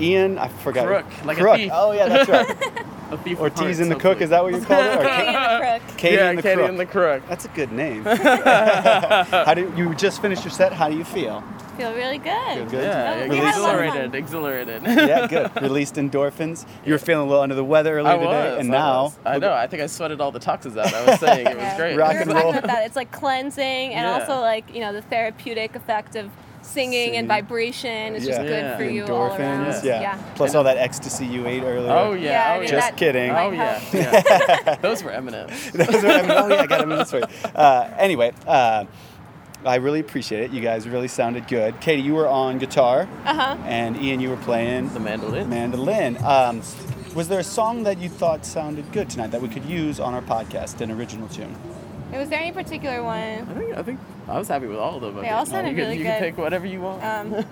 Ian. 0.01 0.39
I 0.39 0.49
forgot. 0.49 0.87
Crook, 0.87 1.05
like 1.27 1.37
a 1.37 1.41
Crook. 1.43 1.57
thief. 1.57 1.71
Oh 1.75 1.93
yeah, 1.93 2.09
that's 2.09 2.29
right. 2.31 2.49
A 3.11 3.19
thief 3.19 3.35
of 3.39 3.41
Ortiz 3.43 3.59
hearts, 3.59 3.79
and 3.81 3.91
the 3.91 3.97
Cook. 3.97 4.21
Is 4.23 4.31
that 4.31 4.43
what 4.43 4.55
you 4.55 4.61
call 4.61 4.81
it? 4.81 4.97
Or 4.97 5.01
Katie 5.03 5.27
Katie, 5.27 5.27
and 5.27 5.59
the 5.59 5.59
Crook. 5.83 5.99
Katie 5.99 6.15
yeah, 6.17 6.29
and 6.31 6.39
the 6.39 6.43
Katie 6.43 6.55
Crook. 6.57 6.69
and 6.71 6.81
the 6.81 6.87
Crook. 6.87 7.23
That's 7.29 7.45
a 7.45 7.49
good 7.49 7.73
name. 7.73 8.05
How 8.05 9.53
do 9.53 9.73
you 9.77 9.95
just 9.97 10.23
finished 10.23 10.43
your 10.45 10.53
set? 10.53 10.73
How 10.73 10.89
do 10.89 10.97
you 10.97 11.05
feel? 11.05 11.43
Feel 11.77 11.93
really 11.93 12.19
good. 12.19 12.55
Feel 12.55 12.67
good? 12.67 12.85
Yeah, 12.85 13.25
Oh, 13.25 13.29
we 13.29 13.37
had 13.37 13.59
a 13.59 13.61
lot 13.63 13.75
of 13.75 13.81
exhilarated, 14.15 14.15
exhilarated. 14.15 14.83
yeah, 14.85 15.27
good. 15.27 15.61
Released 15.61 15.97
endorphins. 15.97 16.65
You 16.87 16.93
were 16.93 16.99
feeling 16.99 17.27
a 17.27 17.29
little 17.29 17.43
under 17.43 17.57
the 17.57 17.65
weather 17.65 17.99
earlier 17.99 18.13
I 18.13 18.17
today, 18.17 18.59
and 18.61 18.75
I 18.75 18.79
now 18.79 19.03
was. 19.05 19.19
I 19.27 19.39
know. 19.39 19.53
I 19.53 19.67
think 19.67 19.83
I 19.83 19.87
sweated 19.87 20.21
all 20.23 20.31
the 20.31 20.39
toxins 20.39 20.77
out. 20.79 20.95
I 20.95 21.05
was 21.11 21.21
saying 21.21 21.47
it 21.47 21.57
was 21.57 21.63
Yeah. 21.65 21.77
great. 21.77 21.97
Rock 21.97 22.11
we 22.11 22.15
were 22.15 22.21
and 22.23 22.31
talking 22.31 22.45
roll. 22.47 22.55
about 22.55 22.67
that. 22.69 22.87
It's 22.87 22.97
like 22.97 23.11
cleansing 23.11 23.93
and 23.93 24.07
Yeah. 24.07 24.13
also 24.21 24.41
like, 24.41 24.73
you 24.73 24.81
know, 24.81 24.93
the 24.93 25.03
therapeutic 25.03 25.75
effect 25.75 26.15
of 26.17 26.31
singing, 26.63 26.93
Singing. 26.93 27.17
and 27.17 27.29
vibration. 27.29 28.15
It's 28.15 28.25
just 28.27 28.41
Yeah. 28.41 28.47
good 28.47 28.63
Yeah. 28.65 28.77
for 28.77 28.85
you 28.85 29.05
all 29.07 29.27
around. 29.35 29.67
endorphins. 29.67 29.85
Yeah. 29.85 30.01
yeah. 30.01 30.19
Plus 30.35 30.55
all 30.55 30.65
that 30.65 30.77
ecstasy 30.77 31.27
you 31.27 31.47
ate 31.47 31.63
earlier. 31.63 31.91
Oh 31.93 32.13
yeah. 32.13 32.31
Yeah, 32.31 32.53
I 32.53 32.57
oh, 32.57 32.61
mean. 32.61 32.69
Just 32.69 32.89
that 32.89 32.97
kidding. 32.97 33.33
might 33.33 33.47
Oh 33.47 33.51
yeah. 33.51 33.79
help. 33.79 33.95
yeah. 34.67 34.75
Those 34.83 35.03
were 35.03 35.11
eminent. 35.11 35.51
Those 35.75 36.05
are- 36.05 36.09
I 36.11 36.23
mean, 36.23 36.31
oh 36.31 36.49
yeah, 36.49 36.61
I 36.63 36.67
got 36.67 36.81
them 36.81 36.93
in 36.93 36.99
this 36.99 37.13
way. 37.13 37.23
Uh, 37.55 37.89
anyway, 37.99 38.33
uh, 38.47 38.85
I 39.65 39.75
really 39.77 40.01
appreciate 40.01 40.43
it. 40.45 40.51
You 40.53 40.61
guys 40.63 40.89
really 40.89 41.09
sounded 41.09 41.47
good. 41.47 41.81
Katie, 41.81 42.01
you 42.03 42.15
were 42.15 42.27
on 42.29 42.57
guitar, 42.59 43.07
Uh-huh. 43.27 43.57
and 43.67 43.97
Ian, 44.01 44.21
you 44.21 44.31
were 44.31 44.37
playing 44.39 44.89
The 44.95 45.01
mandolin. 45.01 45.51
mandolin. 45.51 46.17
Um, 46.25 46.63
was 47.15 47.29
there 47.29 47.41
a 47.41 47.45
song 47.45 47.83
that 47.83 47.99
you 47.99 48.09
thought 48.09 48.47
sounded 48.47 48.91
good 48.93 49.11
tonight 49.11 49.33
that 49.33 49.43
we 49.43 49.49
could 49.49 49.65
use 49.67 50.01
on 50.01 50.15
our 50.15 50.23
podcast, 50.23 50.81
an 50.81 50.91
original 50.91 51.29
tune? 51.29 51.55
Was 52.13 52.29
there 52.29 52.41
any 52.41 52.53
particular 52.53 53.03
one? 53.03 53.19
I 53.19 53.55
think 53.55 53.75
I 53.77 53.83
think 53.83 54.01
I 54.29 54.39
was 54.39 54.49
happy 54.49 54.67
with 54.67 54.79
all 54.79 54.97
of 54.97 55.03
them. 55.03 55.19
I 55.19 55.23
They 55.23 55.29
all 55.31 55.47
sounded 55.47 55.71
you 55.71 55.77
could, 55.77 55.83
really 55.83 55.99
you 55.99 56.05
good. 56.05 56.11
can 56.11 56.21
pick 56.21 56.39
whatever 56.39 56.67
you 56.67 56.81
want. 56.81 57.05
Um, 57.05 57.45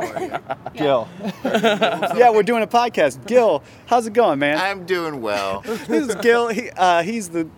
Gil. 0.74 1.08
yeah, 1.44 2.30
we're 2.30 2.42
doing 2.42 2.62
a 2.62 2.66
podcast. 2.66 3.26
Gil, 3.26 3.62
how's 3.86 4.06
it 4.06 4.12
going, 4.12 4.38
man? 4.38 4.58
I'm 4.58 4.86
doing 4.86 5.20
well. 5.20 5.60
this 5.66 6.08
is 6.08 6.14
Gil. 6.16 6.48
He, 6.48 6.70
uh, 6.70 7.02
he's 7.02 7.28
the 7.30 7.48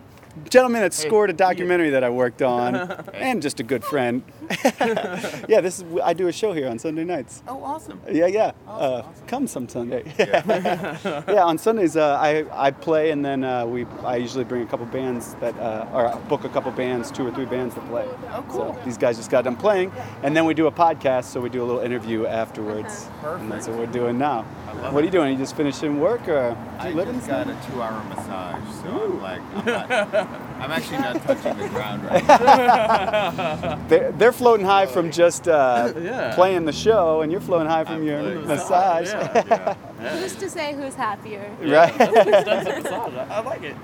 gentleman 0.49 0.81
that 0.81 0.93
scored 0.93 1.29
a 1.29 1.33
documentary 1.33 1.91
that 1.91 2.03
I 2.03 2.09
worked 2.09 2.41
on, 2.55 2.75
and 3.13 3.41
just 3.41 3.59
a 3.59 3.63
good 3.63 3.83
friend. 3.83 4.23
yeah, 4.75 5.61
this 5.61 5.79
is. 5.79 5.85
I 6.03 6.13
do 6.13 6.27
a 6.27 6.31
show 6.31 6.53
here 6.53 6.67
on 6.69 6.79
Sunday 6.79 7.03
nights. 7.03 7.43
Oh, 7.47 7.63
awesome. 7.63 7.99
Yeah, 8.11 8.27
yeah. 8.27 8.51
uh, 8.67 9.03
Come 9.27 9.47
some 9.47 9.67
Sunday. 9.67 10.03
yeah, 10.19 11.43
on 11.43 11.57
Sundays 11.57 11.95
uh, 11.97 12.17
I 12.19 12.45
I 12.51 12.71
play, 12.71 13.11
and 13.11 13.23
then 13.23 13.43
uh, 13.43 13.65
we 13.65 13.85
I 14.03 14.17
usually 14.17 14.43
bring 14.43 14.63
a 14.63 14.65
couple 14.65 14.85
bands 14.87 15.35
that 15.35 15.57
uh, 15.59 15.87
or 15.93 16.15
book 16.27 16.43
a 16.43 16.49
couple 16.49 16.71
bands, 16.71 17.11
two 17.11 17.25
or 17.25 17.31
three 17.31 17.45
bands 17.45 17.75
to 17.75 17.81
play. 17.81 18.05
Oh, 18.31 18.45
cool. 18.49 18.73
So 18.73 18.81
these 18.85 18.97
guys 18.97 19.17
just 19.17 19.31
got 19.31 19.43
done 19.43 19.55
playing, 19.55 19.91
and 20.23 20.35
then 20.35 20.45
we 20.45 20.53
do 20.53 20.67
a 20.67 20.71
podcast, 20.71 21.25
so 21.25 21.39
we 21.41 21.49
do 21.49 21.61
a 21.63 21.65
little 21.65 21.81
interview 21.81 22.25
afterwards. 22.25 23.07
And 23.23 23.51
that's 23.51 23.67
what 23.67 23.77
we're 23.77 23.85
doing 23.87 24.17
now. 24.17 24.45
I 24.73 24.81
love 24.87 24.93
What 24.93 25.01
are 25.03 25.05
you 25.05 25.11
doing? 25.11 25.27
Are 25.27 25.31
you 25.31 25.37
just 25.37 25.55
finishing 25.55 25.99
work, 25.99 26.27
or 26.27 26.51
do 26.51 26.57
I 26.79 26.89
you 26.89 26.95
live 26.95 27.07
in 27.09 27.15
just 27.15 27.27
got 27.27 27.47
a 27.47 27.57
two-hour 27.71 28.03
massage, 28.09 28.75
so 28.81 28.89
I'm 29.05 29.21
like, 29.21 29.41
I'm 29.55 29.65
not, 29.65 29.91
I'm 30.59 30.71
actually 30.71 30.97
not 30.97 31.21
touching 31.23 31.57
the 31.57 31.69
ground 31.69 32.03
right 32.05 32.27
now. 32.27 33.75
They're, 33.87 34.11
they're 34.13 34.31
floating 34.31 34.65
high 34.65 34.85
from 34.87 35.11
just 35.11 35.47
uh, 35.47 35.93
Yeah. 36.01 36.33
playing 36.35 36.65
the 36.65 36.73
show, 36.73 37.21
and 37.21 37.31
you're 37.31 37.41
floating 37.41 37.67
high 37.69 37.83
from 37.85 37.95
I'm 37.95 38.03
your 38.03 38.19
floating. 38.21 38.47
massage. 38.47 39.07
Yeah. 39.07 39.73
Who's 40.19 40.35
to 40.35 40.49
say 40.49 40.73
who's 40.73 40.95
happier? 40.95 41.49
right? 41.61 41.97
That's 41.97 42.67
a 42.67 42.81
massage. 42.81 43.13
I 43.13 43.27
I 43.29 43.39
like 43.41 43.63
it. 43.63 43.75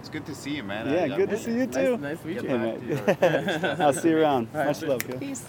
It's 0.00 0.08
good 0.10 0.26
to 0.26 0.34
see 0.34 0.56
you, 0.56 0.62
man. 0.62 0.88
Yeah, 0.90 1.14
I- 1.14 1.16
good 1.16 1.30
to 1.30 1.38
see 1.38 1.52
you 1.54 1.66
too. 1.66 1.96
Nice, 1.96 2.00
nice 2.00 2.20
to 2.20 2.26
meet 2.26 2.42
you. 2.42 2.48
Yeah, 2.48 2.56
back 2.56 3.20
mate. 3.22 3.60
to 3.60 3.66
your- 3.78 3.82
I'll 3.86 3.92
see 3.92 4.10
you 4.10 4.18
around. 4.18 4.48
right, 4.52 4.66
Much 4.66 4.80
sure. 4.80 4.88
love, 4.90 5.06
Gil. 5.08 5.18
Peace. 5.18 5.42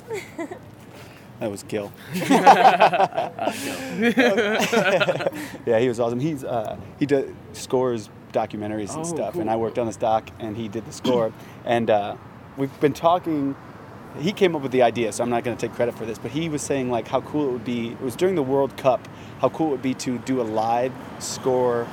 That 1.39 1.51
was 1.51 1.63
Gil. 1.63 1.91
Yeah, 5.65 5.79
he 5.79 5.87
was 5.87 5.99
awesome. 5.99 6.19
He's 6.19 6.43
uh, 6.43 6.77
he 6.99 7.05
does 7.05 7.25
scores 7.53 8.09
documentaries 8.31 8.91
and 8.95 9.01
Oh, 9.01 9.03
stuff, 9.03 9.33
cool. 9.33 9.41
and 9.41 9.49
I 9.49 9.55
worked 9.55 9.79
on 9.79 9.87
this 9.87 9.95
doc, 9.97 10.29
and 10.39 10.55
he 10.55 10.67
did 10.67 10.85
the 10.85 10.91
score. 10.91 11.33
and 11.65 11.89
uh, 11.89 12.15
we've 12.57 12.79
been 12.79 12.93
talking. 12.93 13.55
He 14.19 14.31
came 14.31 14.55
up 14.55 14.61
with 14.61 14.71
the 14.71 14.81
idea, 14.81 15.11
so 15.11 15.23
I'm 15.23 15.29
not 15.29 15.43
going 15.43 15.57
to 15.57 15.67
take 15.67 15.75
credit 15.75 15.93
for 15.95 16.05
this. 16.05 16.17
But 16.17 16.31
he 16.31 16.47
was 16.47 16.61
saying 16.61 16.89
like 16.89 17.07
how 17.07 17.19
cool 17.21 17.49
it 17.49 17.51
would 17.51 17.65
be. 17.65 17.89
It 17.91 18.01
was 18.01 18.15
during 18.15 18.35
the 18.35 18.43
World 18.43 18.77
Cup. 18.77 19.05
How 19.41 19.49
cool 19.49 19.67
it 19.67 19.71
would 19.71 19.81
be 19.81 19.93
to 19.95 20.19
do 20.19 20.39
a 20.41 20.43
live 20.43 20.93
score 21.19 21.85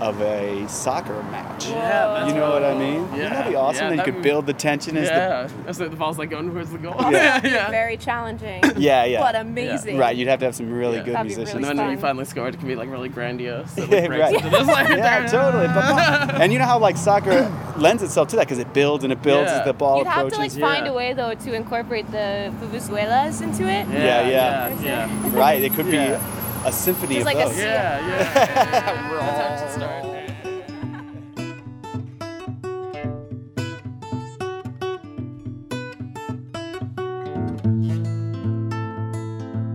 of 0.00 0.20
a 0.20 0.66
soccer 0.68 1.22
match. 1.24 1.68
Yeah, 1.68 2.26
You 2.28 2.34
know 2.34 2.50
what 2.50 2.64
I 2.64 2.74
mean? 2.78 3.02
Yeah, 3.06 3.10
Wouldn't 3.10 3.30
that 3.32 3.48
be 3.48 3.56
awesome? 3.56 3.84
yeah, 3.86 3.88
and 3.90 3.96
you 3.98 4.04
could 4.04 4.14
be- 4.16 4.20
build 4.28 4.46
the 4.46 4.52
tension 4.52 4.96
as 4.96 5.08
Yeah. 5.08 5.48
So 5.72 5.88
the 5.88 5.96
ball's 5.96 6.18
like 6.18 6.30
going 6.30 6.48
towards 6.50 6.70
the 6.70 6.78
goal. 6.78 6.94
Yeah. 7.10 7.40
yeah. 7.44 7.70
Very 7.70 7.96
challenging. 7.96 8.62
yeah, 8.76 9.04
yeah. 9.04 9.20
But 9.20 9.34
amazing. 9.36 9.98
Right, 9.98 10.16
you'd 10.16 10.28
have 10.28 10.38
to 10.40 10.44
have 10.46 10.54
some 10.54 10.70
really 10.72 10.98
Yeah. 10.98 11.02
good 11.04 11.14
That'd 11.16 11.30
be 11.32 11.36
musicians. 11.36 11.54
And 11.56 11.64
really 11.64 11.76
then 11.76 11.86
when 11.86 11.94
you 11.96 12.00
finally 12.00 12.24
score, 12.26 12.48
it 12.48 12.58
can 12.58 12.68
be 12.68 12.76
like 12.76 12.88
really 12.88 13.08
grandiose. 13.08 13.76
It 13.76 13.88
Yeah, 13.90 14.06
right. 14.06 14.34
into 14.34 14.48
yeah, 14.96 15.26
totally. 15.26 15.66
But- 15.66 16.40
and 16.40 16.52
you 16.52 16.58
know 16.58 16.64
how 16.66 16.78
like 16.78 16.96
soccer 16.96 17.50
lends 17.76 18.02
itself 18.02 18.28
to 18.28 18.36
that 18.36 18.46
because 18.46 18.58
it 18.58 18.72
builds 18.72 19.02
and 19.04 19.12
it 19.12 19.20
builds 19.22 19.50
as 19.50 19.64
the 19.64 19.72
ball 19.72 19.98
You'd 19.98 20.06
have 20.06 20.28
to 20.28 20.36
like 20.38 20.52
find 20.52 20.86
Yeah. 20.86 20.92
a 20.92 20.94
way 20.94 21.12
though 21.12 21.34
to 21.34 21.52
incorporate 21.54 22.10
the 22.12 22.52
vuvuzelas 22.60 23.42
into 23.42 23.64
it. 23.64 23.86
Yeah, 23.88 24.28
yeah. 24.28 24.28
yeah, 24.28 24.82
yeah. 24.82 25.38
right, 25.38 25.60
it 25.62 25.72
could 25.74 25.86
Yeah. 25.86 26.16
be 26.18 26.37
a 26.68 26.72
symphony 26.72 27.14
Just 27.16 27.20
of 27.28 27.34
like 27.34 27.36
a 27.46 27.48
both. 27.48 27.58
Yeah, 27.58 28.06
yeah. 28.08 28.34
That's 28.34 29.38
how 29.38 29.54
it 29.54 29.58
should 29.68 29.80
start. 29.80 30.04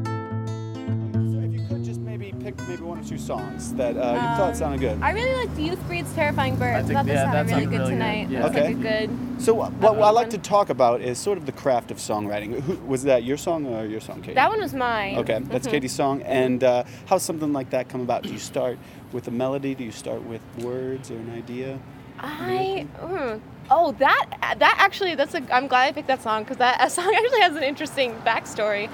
So 0.03 1.39
if 1.39 1.53
you 1.53 1.65
could 1.69 1.83
just 1.83 1.99
maybe 2.01 2.33
pick 2.41 2.57
maybe 2.67 2.81
one 2.81 2.99
or 2.99 3.03
two 3.03 3.17
songs 3.17 3.73
that 3.75 3.95
uh, 3.95 4.13
you 4.13 4.19
thought 4.37 4.49
Um, 4.49 4.55
sounded 4.55 4.79
good. 4.81 5.01
I 5.01 5.11
really 5.11 5.45
like 5.45 5.57
Youth 5.57 5.81
Breeds 5.87 6.13
Terrifying 6.13 6.55
Birds. 6.57 6.75
I, 6.77 6.81
think- 6.83 6.97
thought 6.97 7.07
yeah, 7.07 7.31
that 7.31 7.47
sounded 7.49 7.55
really 7.55 7.65
good 7.65 7.71
really 7.71 7.83
good. 7.85 7.91
tonight. 7.91 8.29
Yeah. 8.29 8.41
That's 8.41 8.55
Okay. 8.55 8.67
like 8.67 8.75
a 8.75 9.07
good. 9.07 9.09
So 9.43 9.53
what, 9.53 9.73
what 9.73 10.01
I 10.01 10.09
like 10.11 10.29
to 10.29 10.37
talk 10.37 10.69
about 10.69 11.01
is 11.01 11.19
sort 11.19 11.37
of 11.37 11.45
the 11.45 11.51
craft 11.51 11.91
of 11.91 11.97
songwriting. 11.97 12.61
Who, 12.61 12.77
was 12.85 13.03
that 13.03 13.25
your 13.25 13.35
song 13.35 13.65
or 13.65 13.85
your 13.85 13.99
song, 13.99 14.21
Katie? 14.21 14.35
That 14.35 14.49
one 14.49 14.61
was 14.61 14.73
mine. 14.73 15.17
Okay, 15.17 15.39
that's 15.41 15.67
Mhm. 15.67 15.71
Katie's 15.71 15.91
song. 15.91 16.21
And 16.21 16.63
uh, 16.63 16.85
how 17.07 17.17
something 17.17 17.51
like 17.51 17.69
that 17.71 17.89
come 17.89 17.99
about? 17.99 18.23
Do 18.23 18.31
you 18.31 18.39
start 18.39 18.77
with 19.11 19.27
a 19.27 19.31
melody? 19.31 19.75
Do 19.75 19.83
you 19.83 19.91
start 19.91 20.23
with 20.23 20.41
words 20.59 21.11
or 21.11 21.15
an 21.15 21.33
idea? 21.35 21.77
I 22.19 22.87
mm, 23.01 23.41
oh 23.69 23.91
that 23.93 24.25
that 24.59 24.75
actually 24.77 25.15
that's 25.15 25.33
a 25.33 25.41
I'm 25.53 25.67
glad 25.67 25.89
I 25.89 25.91
picked 25.91 26.07
that 26.07 26.21
song 26.21 26.43
because 26.43 26.57
that 26.65 26.89
song 26.89 27.13
actually 27.13 27.41
has 27.41 27.57
an 27.57 27.63
interesting 27.63 28.13
backstory. 28.25 28.87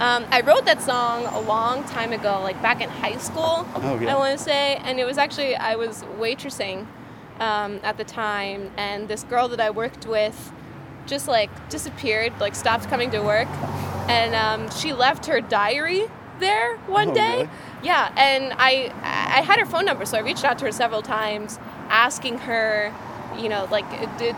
Um, 0.00 0.26
I 0.30 0.42
wrote 0.42 0.66
that 0.66 0.82
song 0.82 1.24
a 1.24 1.40
long 1.40 1.82
time 1.84 2.12
ago, 2.12 2.40
like 2.42 2.60
back 2.60 2.82
in 2.82 2.90
high 2.90 3.16
school. 3.16 3.66
Oh, 3.76 3.98
yeah. 3.98 4.14
I 4.14 4.18
want 4.18 4.36
to 4.36 4.44
say, 4.44 4.76
and 4.84 5.00
it 5.00 5.06
was 5.06 5.16
actually 5.16 5.56
I 5.56 5.76
was 5.76 6.02
waitressing 6.18 6.86
um, 7.40 7.80
at 7.82 7.96
the 7.96 8.04
time, 8.04 8.70
and 8.76 9.08
this 9.08 9.24
girl 9.24 9.48
that 9.48 9.60
I 9.60 9.70
worked 9.70 10.06
with 10.06 10.52
just 11.06 11.28
like 11.28 11.50
disappeared, 11.68 12.32
like 12.40 12.54
stopped 12.54 12.88
coming 12.88 13.10
to 13.10 13.20
work, 13.20 13.48
and 14.08 14.34
um, 14.34 14.70
she 14.70 14.92
left 14.92 15.26
her 15.26 15.40
diary 15.40 16.04
there 16.40 16.76
one 16.86 17.10
Oh, 17.10 17.14
day. 17.14 17.36
really? 17.36 17.48
Yeah, 17.82 18.12
and 18.16 18.52
I 18.58 18.92
I 19.02 19.42
had 19.42 19.58
her 19.58 19.66
phone 19.66 19.84
number, 19.84 20.04
so 20.06 20.16
I 20.16 20.20
reached 20.20 20.44
out 20.44 20.58
to 20.60 20.64
her 20.66 20.72
several 20.72 21.02
times, 21.02 21.58
asking 21.90 22.38
her, 22.38 22.92
you 23.36 23.48
know, 23.48 23.68
like 23.70 23.84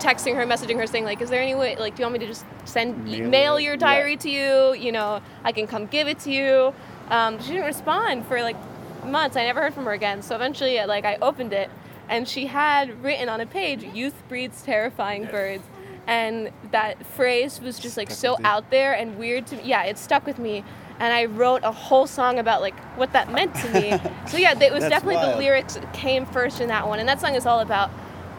texting 0.00 0.34
her, 0.34 0.44
messaging 0.44 0.76
her, 0.78 0.86
saying 0.86 1.04
like, 1.04 1.20
is 1.20 1.30
there 1.30 1.40
any 1.40 1.54
way, 1.54 1.76
like, 1.76 1.94
do 1.94 2.00
you 2.00 2.04
want 2.06 2.14
me 2.14 2.18
to 2.20 2.26
just 2.26 2.44
send 2.64 3.04
Mail 3.04 3.28
mail, 3.30 3.60
your 3.60 3.74
Yeah. 3.74 3.78
diary 3.78 4.16
to 4.16 4.30
you? 4.30 4.74
You 4.74 4.90
know, 4.92 5.20
I 5.44 5.52
can 5.52 5.66
come 5.66 5.86
give 5.86 6.08
it 6.08 6.18
to 6.20 6.32
you. 6.32 6.74
Um, 7.08 7.40
she 7.40 7.50
didn't 7.52 7.66
respond 7.66 8.26
for 8.26 8.42
like 8.42 8.56
months. 9.04 9.36
I 9.36 9.44
never 9.44 9.60
heard 9.62 9.74
from 9.74 9.84
her 9.84 9.92
again. 9.92 10.22
So 10.22 10.34
eventually, 10.34 10.84
like, 10.84 11.04
I 11.04 11.16
opened 11.22 11.52
it, 11.52 11.70
and 12.08 12.28
she 12.28 12.46
had 12.46 13.02
written 13.02 13.28
on 13.28 13.40
a 13.40 13.46
page, 13.46 13.82
"Youth 13.82 14.22
breeds 14.28 14.62
terrifying 14.62 15.26
birds." 15.26 15.64
And 16.08 16.50
that 16.70 17.04
phrase 17.04 17.60
was 17.60 17.80
just 17.80 17.96
like 17.96 18.10
Stuck 18.10 18.38
so 18.38 18.44
out 18.44 18.70
there 18.70 18.92
and 18.92 19.18
weird 19.18 19.46
to 19.48 19.56
me. 19.56 19.62
Yeah, 19.64 19.82
it 19.84 19.98
stuck 19.98 20.24
with 20.24 20.38
me 20.38 20.62
and 20.98 21.12
I 21.12 21.26
wrote 21.26 21.62
a 21.62 21.72
whole 21.72 22.06
song 22.06 22.38
about 22.38 22.60
like 22.60 22.78
what 22.96 23.12
that 23.12 23.30
meant 23.32 23.54
to 23.56 23.68
me. 23.70 23.90
so 24.28 24.36
yeah, 24.36 24.52
it 24.58 24.72
was 24.72 24.82
That's 24.82 24.90
definitely 24.94 25.16
wild. 25.16 25.34
the 25.34 25.38
lyrics 25.38 25.78
came 25.92 26.26
first 26.26 26.60
in 26.60 26.68
that 26.68 26.86
one, 26.88 26.98
and 27.00 27.08
that 27.08 27.20
song 27.20 27.34
is 27.34 27.46
all 27.46 27.60
about 27.60 27.90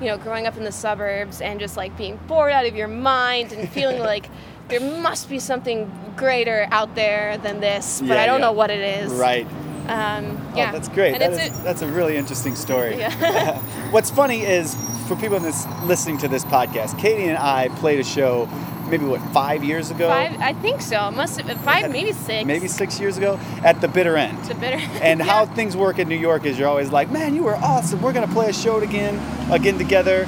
you 0.01 0.07
know 0.07 0.17
growing 0.17 0.45
up 0.47 0.57
in 0.57 0.63
the 0.63 0.71
suburbs 0.71 1.41
and 1.41 1.59
just 1.59 1.77
like 1.77 1.95
being 1.97 2.17
bored 2.27 2.51
out 2.51 2.65
of 2.65 2.75
your 2.75 2.87
mind 2.87 3.51
and 3.53 3.69
feeling 3.69 3.99
like 4.13 4.29
there 4.69 4.79
must 4.81 5.29
be 5.29 5.39
something 5.39 5.89
greater 6.17 6.67
out 6.71 6.93
there 6.95 7.37
than 7.37 7.59
this, 7.59 8.01
but 8.01 8.09
Yeah, 8.09 8.23
I 8.23 8.25
don't 8.25 8.39
yeah. 8.39 8.47
know 8.47 8.51
what 8.51 8.69
it 8.69 8.79
is. 8.81 9.11
Right. 9.13 9.47
Um, 9.89 10.37
Oh, 10.53 10.57
yeah. 10.57 10.71
that's 10.71 10.89
great. 10.89 11.13
And 11.13 11.21
That 11.21 11.33
it's 11.47 11.55
is- 11.57 11.63
that's 11.63 11.81
a 11.81 11.87
really 11.87 12.17
interesting 12.17 12.55
story. 12.55 12.97
Yeah. 12.97 13.59
What's 13.91 14.09
funny 14.09 14.41
is 14.41 14.75
for 15.07 15.15
people 15.15 15.37
in 15.37 15.43
this 15.43 15.65
listening 15.83 16.17
to 16.19 16.27
this 16.27 16.43
podcast, 16.45 16.97
Katie 16.99 17.25
and 17.25 17.37
I 17.37 17.69
played 17.79 17.99
a 17.99 18.03
show 18.03 18.47
maybe 18.89 19.05
what 19.05 19.21
five 19.33 19.63
years 19.65 19.91
ago, 19.91 20.07
five. 20.07 20.31
I 20.39 20.53
think 20.53 20.81
so. 20.81 21.09
It 21.09 21.11
must 21.11 21.37
have 21.37 21.45
been 21.47 21.57
five, 21.59 21.91
maybe 21.91 22.13
six. 22.13 22.45
maybe 22.45 22.67
six 22.69 22.99
years 23.01 23.17
ago 23.17 23.37
at 23.63 23.81
the 23.81 23.87
Bitter 23.89 24.15
End. 24.15 24.37
The 24.45 24.55
bitter. 24.55 24.77
End. 24.77 25.01
And 25.01 25.19
Yeah. 25.19 25.25
how 25.25 25.45
things 25.45 25.75
work 25.75 25.99
in 25.99 26.07
New 26.07 26.17
York 26.17 26.45
is 26.45 26.57
you're 26.57 26.69
always 26.69 26.89
like, 26.89 27.11
man, 27.11 27.35
you 27.35 27.43
were 27.43 27.55
awesome. 27.57 28.01
We're 28.01 28.13
gonna 28.13 28.27
play 28.33 28.49
a 28.49 28.53
show 28.53 28.79
again, 28.79 29.19
again 29.51 29.77
together, 29.77 30.25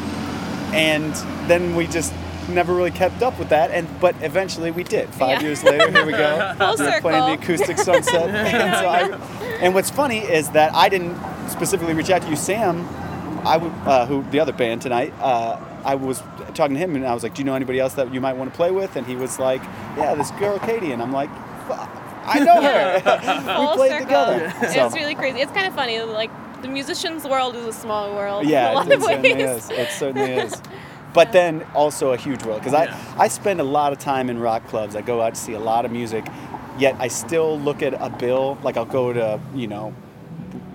and 0.73 1.13
then 1.47 1.75
we 1.75 1.87
just 1.87 2.13
never 2.49 2.73
really 2.73 2.91
kept 2.91 3.21
up 3.21 3.37
with 3.39 3.49
that. 3.49 3.71
And 3.71 3.87
but 3.99 4.15
eventually 4.21 4.71
we 4.71 4.83
did. 4.83 5.09
Five 5.09 5.41
Yeah. 5.41 5.47
years 5.47 5.63
later, 5.63 5.89
here 5.91 6.05
we 6.05 6.11
go. 6.11 6.53
Full 6.59 6.75
We're 6.85 7.01
playing 7.01 7.25
the 7.25 7.33
acoustic 7.43 7.77
sunset. 7.77 8.29
and, 8.29 8.75
so 8.77 8.87
I, 8.87 9.57
and 9.61 9.73
what's 9.73 9.89
funny 9.89 10.19
is 10.19 10.49
that 10.51 10.73
I 10.75 10.89
didn't 10.89 11.17
specifically 11.49 11.93
reach 11.93 12.09
out 12.09 12.21
to 12.23 12.29
you, 12.29 12.35
Sam. 12.35 12.87
I 13.45 13.53
w- 13.53 13.73
uh, 13.85 14.05
who 14.05 14.23
the 14.31 14.39
other 14.39 14.51
band 14.53 14.81
tonight. 14.81 15.13
Uh, 15.21 15.57
I 15.85 15.95
was 15.95 16.21
talking 16.55 16.73
to 16.75 16.79
him 16.79 16.95
and 16.95 17.05
I 17.07 17.13
was 17.13 17.23
like, 17.23 17.35
"Do 17.35 17.41
you 17.41 17.45
know 17.45 17.53
anybody 17.55 17.79
else 17.79 17.93
that 17.93 18.13
you 18.13 18.19
might 18.19 18.33
want 18.33 18.51
to 18.51 18.55
play 18.55 18.69
with?" 18.71 18.95
And 18.97 19.07
he 19.07 19.15
was 19.15 19.39
like, 19.39 19.61
"Yeah, 19.97 20.13
this 20.15 20.29
girl 20.31 20.59
Katie." 20.59 20.91
And 20.91 21.01
I'm 21.01 21.13
like, 21.13 21.29
"I 22.25 22.39
know 22.43 22.61
her. 22.61 22.99
Full 23.55 23.69
we 23.71 23.75
played 23.77 23.91
circle. 23.91 24.05
together." 24.07 24.73
So- 24.73 24.85
It's 24.87 24.95
really 24.95 25.15
crazy. 25.15 25.39
It's 25.39 25.51
kind 25.53 25.67
of 25.67 25.73
funny. 25.73 26.01
Like 26.01 26.31
the 26.61 26.67
musician's 26.67 27.23
world 27.23 27.55
is 27.55 27.65
a 27.65 27.71
small 27.71 28.13
world. 28.13 28.45
Yeah, 28.45 28.67
in 28.67 28.71
a 28.71 28.75
lot 28.75 28.91
it, 28.91 28.95
of 28.97 29.03
certainly 29.03 29.33
ways. 29.35 29.63
is. 29.63 29.69
It 29.69 29.89
certainly 29.91 30.31
is. 30.33 30.61
But 31.13 31.31
then 31.31 31.65
also 31.73 32.13
a 32.13 32.17
huge 32.17 32.43
world 32.43 32.59
because 32.59 32.73
I, 32.73 32.95
I 33.17 33.27
spend 33.29 33.59
a 33.59 33.63
lot 33.63 33.93
of 33.93 33.99
time 33.99 34.29
in 34.29 34.39
rock 34.39 34.67
clubs. 34.67 34.95
I 34.95 35.01
go 35.01 35.21
out 35.21 35.35
to 35.35 35.39
see 35.41 35.53
a 35.53 35.59
lot 35.59 35.85
of 35.85 35.91
music, 35.91 36.25
yet 36.77 36.95
I 36.99 37.07
still 37.07 37.59
look 37.59 37.81
at 37.81 37.93
a 37.93 38.09
bill. 38.09 38.57
Like 38.63 38.77
I'll 38.77 38.85
go 38.85 39.11
to 39.11 39.39
you 39.55 39.67
know 39.67 39.93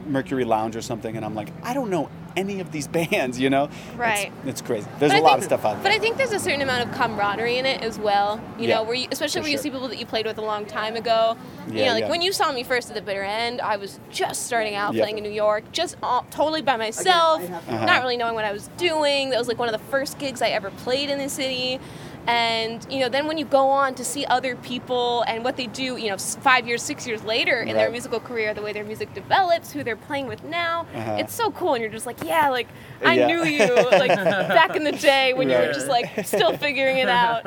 Mercury 0.07 0.45
Lounge 0.45 0.75
or 0.75 0.83
something, 0.83 1.17
and 1.17 1.25
I'm 1.25 1.35
like, 1.35 1.51
I 1.63 1.73
don't 1.73 1.89
know 1.89 2.11
any 2.37 2.61
of 2.61 2.73
these 2.73 2.89
bands. 2.99 3.39
You 3.41 3.51
know, 3.51 3.69
Right. 3.97 4.33
It's, 4.45 4.61
crazy. 4.63 4.87
There's 4.99 5.13
But 5.13 5.19
a 5.19 5.21
I 5.21 5.23
lot 5.23 5.29
think- 5.31 5.39
of 5.39 5.45
stuff 5.45 5.65
out 5.65 5.75
there. 5.75 5.83
But. 5.85 5.93
I 5.93 5.99
think 5.99 6.17
there's 6.17 6.33
a 6.33 6.39
certain 6.41 6.63
amount 6.63 6.89
of 6.89 6.95
camaraderie 6.97 7.59
in 7.59 7.67
it 7.67 7.83
as 7.83 7.99
well. 7.99 8.41
You 8.59 8.69
Yeah, 8.69 8.77
know, 8.77 8.83
where 8.85 8.95
you, 8.95 9.09
especially 9.13 9.41
for 9.41 9.45
where 9.45 9.51
you 9.53 9.59
see 9.59 9.71
people 9.71 9.89
that 9.89 9.99
you 9.99 10.07
played 10.07 10.27
with 10.27 10.39
a 10.39 10.43
long 10.43 10.67
time 10.67 10.97
ago. 10.97 11.37
you 11.69 11.85
know, 11.85 11.93
like 11.93 12.03
yeah. 12.05 12.11
when 12.11 12.21
you 12.23 12.33
saw 12.33 12.53
me 12.53 12.63
first 12.63 12.89
at 12.91 12.95
the 12.95 13.03
bitter 13.03 13.23
end, 13.23 13.61
I 13.61 13.77
was 13.77 13.99
just 14.11 14.47
starting 14.47 14.75
out 14.75 14.95
Yeah. 14.95 15.03
playing 15.03 15.19
in 15.19 15.25
New 15.25 15.31
York, 15.31 15.65
just 15.73 15.97
all, 16.03 16.27
totally 16.31 16.63
by 16.63 16.77
myself, 16.77 17.43
Uh-huh. 17.43 17.85
not 17.85 18.03
really 18.03 18.17
knowing 18.17 18.35
what 18.35 18.45
I 18.45 18.53
was 18.53 18.69
doing. 18.77 19.31
That 19.31 19.39
was 19.39 19.49
like 19.49 19.59
one 19.59 19.69
of 19.69 19.73
the 19.73 19.87
first 19.91 20.19
gigs 20.19 20.43
I 20.43 20.49
ever 20.49 20.71
played 20.71 21.11
in 21.11 21.19
the 21.19 21.29
city. 21.29 21.79
And 22.27 22.87
you 22.91 23.01
know, 23.01 23.09
then 23.09 23.27
when 23.27 23.37
you 23.39 23.45
go 23.45 23.69
on 23.69 23.95
to 23.97 24.05
see 24.05 24.25
other 24.27 24.57
people 24.57 25.23
and 25.29 25.45
what 25.45 25.57
they 25.57 25.67
do, 25.67 25.97
you 25.97 26.09
know, 26.09 26.17
five 26.17 26.67
years, 26.67 26.83
six 26.83 27.07
years 27.07 27.23
later 27.25 27.61
in 27.61 27.77
their 27.77 27.91
musical 27.91 28.19
career, 28.21 28.55
the 28.55 28.63
way 28.63 28.73
their 28.73 28.85
music 28.85 29.13
develops, 29.15 29.73
who 29.73 29.85
they're 29.85 29.97
playing 29.97 30.27
with 30.27 30.43
now, 30.45 30.87
Uh-huh. 30.95 31.17
it's 31.19 31.35
so 31.35 31.51
cool. 31.51 31.75
And 31.75 31.83
you're 31.83 31.93
just 31.93 32.07
like, 32.07 32.23
yeah, 32.25 32.49
like 32.49 32.69
I 33.05 33.15
Yeah. 33.17 33.27
knew 33.27 33.45
you 33.45 33.67
like 33.91 34.15
back 34.59 34.75
in 34.77 34.85
the 34.85 34.93
day 34.93 35.35
when 35.35 35.49
you 35.51 35.57
were 35.57 35.73
just 35.73 35.89
like 35.89 36.25
still 36.27 36.57
figuring 36.57 36.99
it 36.99 37.09
out. 37.09 37.43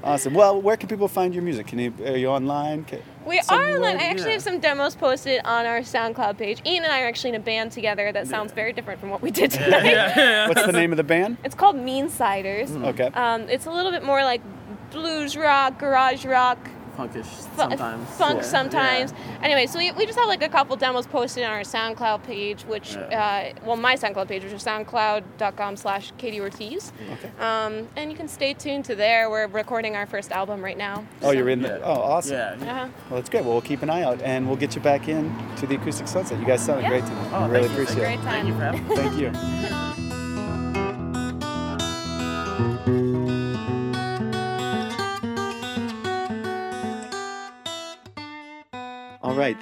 awesome. 0.04 0.34
Well, 0.34 0.60
where 0.60 0.76
can 0.76 0.88
people 0.88 1.08
find 1.08 1.34
your 1.34 1.42
music? 1.42 1.66
Can 1.66 1.78
you 1.80 1.92
are 2.04 2.16
you 2.16 2.28
online? 2.28 2.84
Ca- 2.84 2.98
we 3.26 3.38
are 3.38 3.42
somewhere? 3.42 3.76
online. 3.76 3.96
I 3.98 4.04
actually 4.04 4.26
Yeah. 4.28 4.32
have 4.34 4.42
some 4.42 4.58
demos 4.60 4.94
posted 4.94 5.40
on 5.44 5.66
our 5.66 5.80
SoundCloud 5.80 6.36
page. 6.38 6.60
Ian 6.66 6.84
and 6.84 6.92
I 6.92 7.02
are 7.02 7.06
actually 7.06 7.30
in 7.30 7.36
a 7.36 7.40
band 7.40 7.72
together 7.72 8.12
that 8.12 8.26
sounds 8.26 8.52
very 8.52 8.72
different 8.72 9.00
from 9.00 9.10
what 9.10 9.22
we 9.22 9.30
did 9.30 9.50
tonight. 9.50 10.48
What's 10.48 10.66
the 10.66 10.72
name 10.72 10.92
of 10.92 10.96
the 10.96 11.04
band? 11.04 11.38
It's 11.44 11.54
called 11.54 11.76
Mean 11.76 12.08
Siders. 12.08 12.70
Okay. 12.72 13.10
Um, 13.14 13.48
it's 13.48 13.66
a 13.66 13.70
little 13.70 13.90
bit 13.90 14.02
more 14.04 14.22
like 14.22 14.40
blues 14.90 15.36
rock, 15.36 15.78
garage 15.78 16.24
rock, 16.24 16.58
funkish 16.96 17.24
fu- 17.26 17.56
sometimes. 17.56 18.08
funk 18.10 18.36
Yeah, 18.36 18.42
sometimes. 18.42 19.12
yeah. 19.12 19.38
Anyway, 19.42 19.66
so 19.66 19.78
we, 19.78 19.92
we 19.92 20.06
just 20.06 20.18
have 20.18 20.28
like 20.28 20.42
a 20.42 20.48
couple 20.48 20.76
demos 20.76 21.06
posted 21.06 21.44
on 21.44 21.50
our 21.50 21.60
SoundCloud 21.60 22.22
page, 22.24 22.62
which, 22.62 22.96
uh, 22.96 23.50
well, 23.64 23.76
my 23.76 23.96
SoundCloud 23.96 24.28
page, 24.28 24.42
which 24.44 24.52
is 24.52 24.64
soundcloud.com 24.64 25.76
slash 25.76 26.12
Katie 26.18 26.40
Ortiz. 26.40 26.92
Okay. 27.12 27.30
Um, 27.40 27.88
and 27.96 28.10
you 28.10 28.16
can 28.16 28.28
stay 28.28 28.54
tuned 28.54 28.84
to 28.86 28.94
there. 28.94 29.28
We're 29.30 29.46
recording 29.48 29.96
our 29.96 30.06
first 30.06 30.32
album 30.32 30.62
right 30.64 30.78
now. 30.78 31.04
Oh, 31.22 31.30
you're 31.32 31.48
in 31.48 31.60
Yeah. 31.60 31.68
there. 31.68 31.80
Oh, 31.84 31.92
awesome. 31.92 32.34
Yeah. 32.36 32.52
Uh-huh. 32.60 32.88
Well, 33.10 33.20
that's 33.20 33.28
great. 33.28 33.44
Well, 33.44 33.52
we'll 33.52 33.62
keep 33.62 33.82
an 33.82 33.90
eye 33.90 34.02
out, 34.02 34.20
and 34.22 34.46
we'll 34.46 34.56
get 34.56 34.74
you 34.74 34.80
back 34.80 35.08
in 35.08 35.34
to 35.56 35.66
the 35.66 35.74
Acoustic 35.76 36.08
Sunset. 36.08 36.38
You 36.38 36.46
guys 36.46 36.64
sounded 36.64 36.82
Yeah. 36.82 36.88
great 36.90 37.04
tonight. 37.04 37.30
Oh, 37.32 37.46
we 37.46 37.52
really 37.52 37.68
thank 37.68 37.76
you. 37.78 37.82
It's 37.82 37.90
a 37.90 37.94
appreciate 37.94 38.20
great 38.22 38.48
it. 38.48 38.56
time. 38.58 38.84
Thank 38.96 39.18
you 39.72 39.78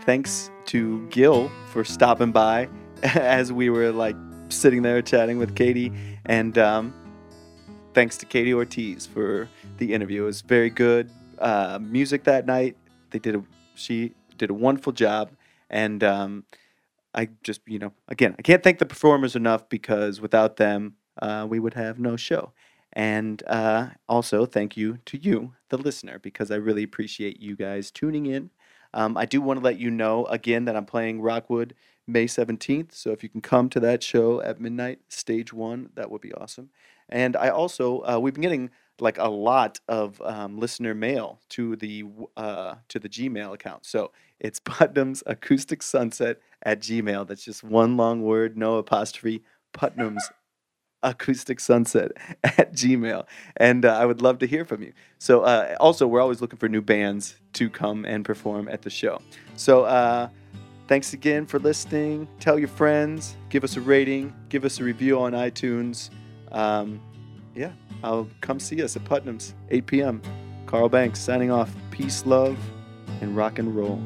Thanks 0.05 0.51
to 0.67 1.07
Gil 1.11 1.49
for 1.69 1.85
stopping 1.85 2.33
by 2.33 2.69
as 3.05 3.53
we 3.53 3.71
were 3.71 3.93
like 3.93 4.17
sitting 4.49 4.83
there 4.83 5.01
chatting 5.01 5.39
with 5.39 5.55
Katie. 5.55 5.93
And 6.27 6.59
um, 6.59 6.93
thanks 7.95 8.17
to 8.19 8.27
Katie 8.27 8.53
Ortiz 8.53 9.07
for 9.07 9.49
the 9.79 9.95
interview. 9.95 10.25
It 10.25 10.27
was 10.27 10.41
very 10.43 10.71
good 10.71 11.09
uh, 11.39 11.79
music 11.81 12.25
that 12.25 12.47
night. 12.47 12.77
They 13.11 13.21
did 13.21 13.37
a, 13.37 13.45
she 13.77 14.15
did 14.39 14.51
a 14.51 14.55
wonderful 14.55 14.93
job. 14.93 15.31
And 15.71 16.03
um, 16.03 16.45
I 17.15 17.29
just, 17.45 17.61
you 17.67 17.79
know, 17.79 17.93
again, 18.09 18.35
I 18.39 18.43
can't 18.43 18.63
thank 18.63 18.81
the 18.81 18.87
performers 18.87 19.37
enough 19.37 19.69
because 19.69 20.21
without 20.21 20.57
them, 20.57 20.97
uh, 21.21 21.47
we 21.49 21.61
would 21.61 21.75
have 21.75 22.01
no 22.01 22.17
show. 22.17 22.53
And 22.93 23.43
uh, 23.47 23.91
also, 24.09 24.47
thank 24.47 24.77
you 24.77 24.99
to 25.07 25.17
you, 25.17 25.55
the 25.69 25.79
listener, 25.79 26.19
because 26.19 26.51
I 26.51 26.57
really 26.57 26.83
appreciate 26.83 27.41
you 27.41 27.55
guys 27.55 27.93
tuning 27.93 28.27
in. 28.27 28.51
Um, 28.95 29.17
I 29.17 29.27
do 29.27 29.41
want 29.41 29.61
to 29.61 29.65
let 29.65 29.79
you 29.79 29.91
know 29.91 30.27
again 30.27 30.65
that 30.67 30.77
I'm 30.77 30.87
playing 30.87 31.21
Rockwood 31.21 31.75
May 32.07 32.27
17th. 32.27 32.93
So 32.93 33.11
if 33.11 33.23
you 33.23 33.29
can 33.29 33.41
come 33.41 33.69
to 33.71 33.81
that 33.81 34.03
show 34.03 34.41
at 34.43 34.61
midnight, 34.61 35.01
stage 35.09 35.53
one, 35.53 35.91
that 35.95 36.11
would 36.11 36.21
be 36.21 36.33
awesome. 36.35 36.71
And 37.09 37.37
I 37.37 37.49
also, 37.49 38.01
uh, 38.01 38.19
we've 38.21 38.35
been 38.35 38.43
getting 38.43 38.71
like 39.01 39.19
a 39.19 39.29
lot 39.29 39.81
of 39.89 40.21
um, 40.23 40.59
listener 40.59 40.95
mail 40.95 41.41
to 41.51 41.77
the 41.77 42.05
uh, 42.37 42.77
to 42.89 42.99
the 42.99 43.09
Gmail 43.09 43.55
account. 43.55 43.87
So 43.87 44.13
it's 44.41 44.61
Putnam's 44.65 45.23
Acoustic 45.27 45.83
Sunset 45.83 46.39
at 46.63 46.81
Gmail. 46.81 47.27
That's 47.27 47.45
just 47.45 47.65
one 47.65 47.97
long 47.97 48.23
word, 48.23 48.57
no 48.57 48.77
apostrophe. 48.77 49.43
Putnam's 49.73 50.31
acoustic 51.03 51.61
sunset 51.61 52.13
at 52.45 52.73
gmail 52.73 53.27
and 53.57 53.85
uh, 53.85 53.97
i 53.97 54.07
would 54.07 54.23
love 54.23 54.39
to 54.39 54.47
hear 54.47 54.65
from 54.65 54.83
you. 54.83 54.93
So 55.19 55.43
uh, 55.43 55.77
also 55.81 56.07
we're 56.07 56.21
always 56.21 56.41
looking 56.41 56.59
for 56.59 56.69
new 56.69 56.83
bands 56.83 57.37
to 57.55 57.71
come 57.71 58.05
and 58.05 58.25
perform 58.25 58.69
at 58.69 58.83
the 58.83 58.91
show. 58.91 59.21
So 59.57 59.85
uh, 59.85 60.29
thanks 60.89 61.13
again 61.13 61.47
for 61.47 61.59
listening. 61.59 62.29
Tell 62.41 62.59
your 62.59 62.69
friends 62.69 63.37
give 63.49 63.65
us 63.65 63.77
a 63.77 63.81
rating 63.81 64.35
give 64.49 64.65
us 64.65 64.81
a 64.81 64.85
review 64.85 65.21
on 65.21 65.33
itunes. 65.33 66.11
Um, 66.51 67.01
yeah 67.55 67.73
i'll 68.03 68.29
come 68.41 68.59
see 68.59 68.83
us 68.83 68.97
at 68.97 69.05
putnam's 69.05 69.55
8 69.71 69.87
p.m 69.87 70.23
carl 70.73 70.89
banks 70.89 71.21
signing 71.21 71.51
off. 71.51 71.71
Peace 71.91 72.25
love 72.25 72.59
and 73.21 73.37
rock 73.37 73.59
and 73.59 73.77
roll 73.77 74.01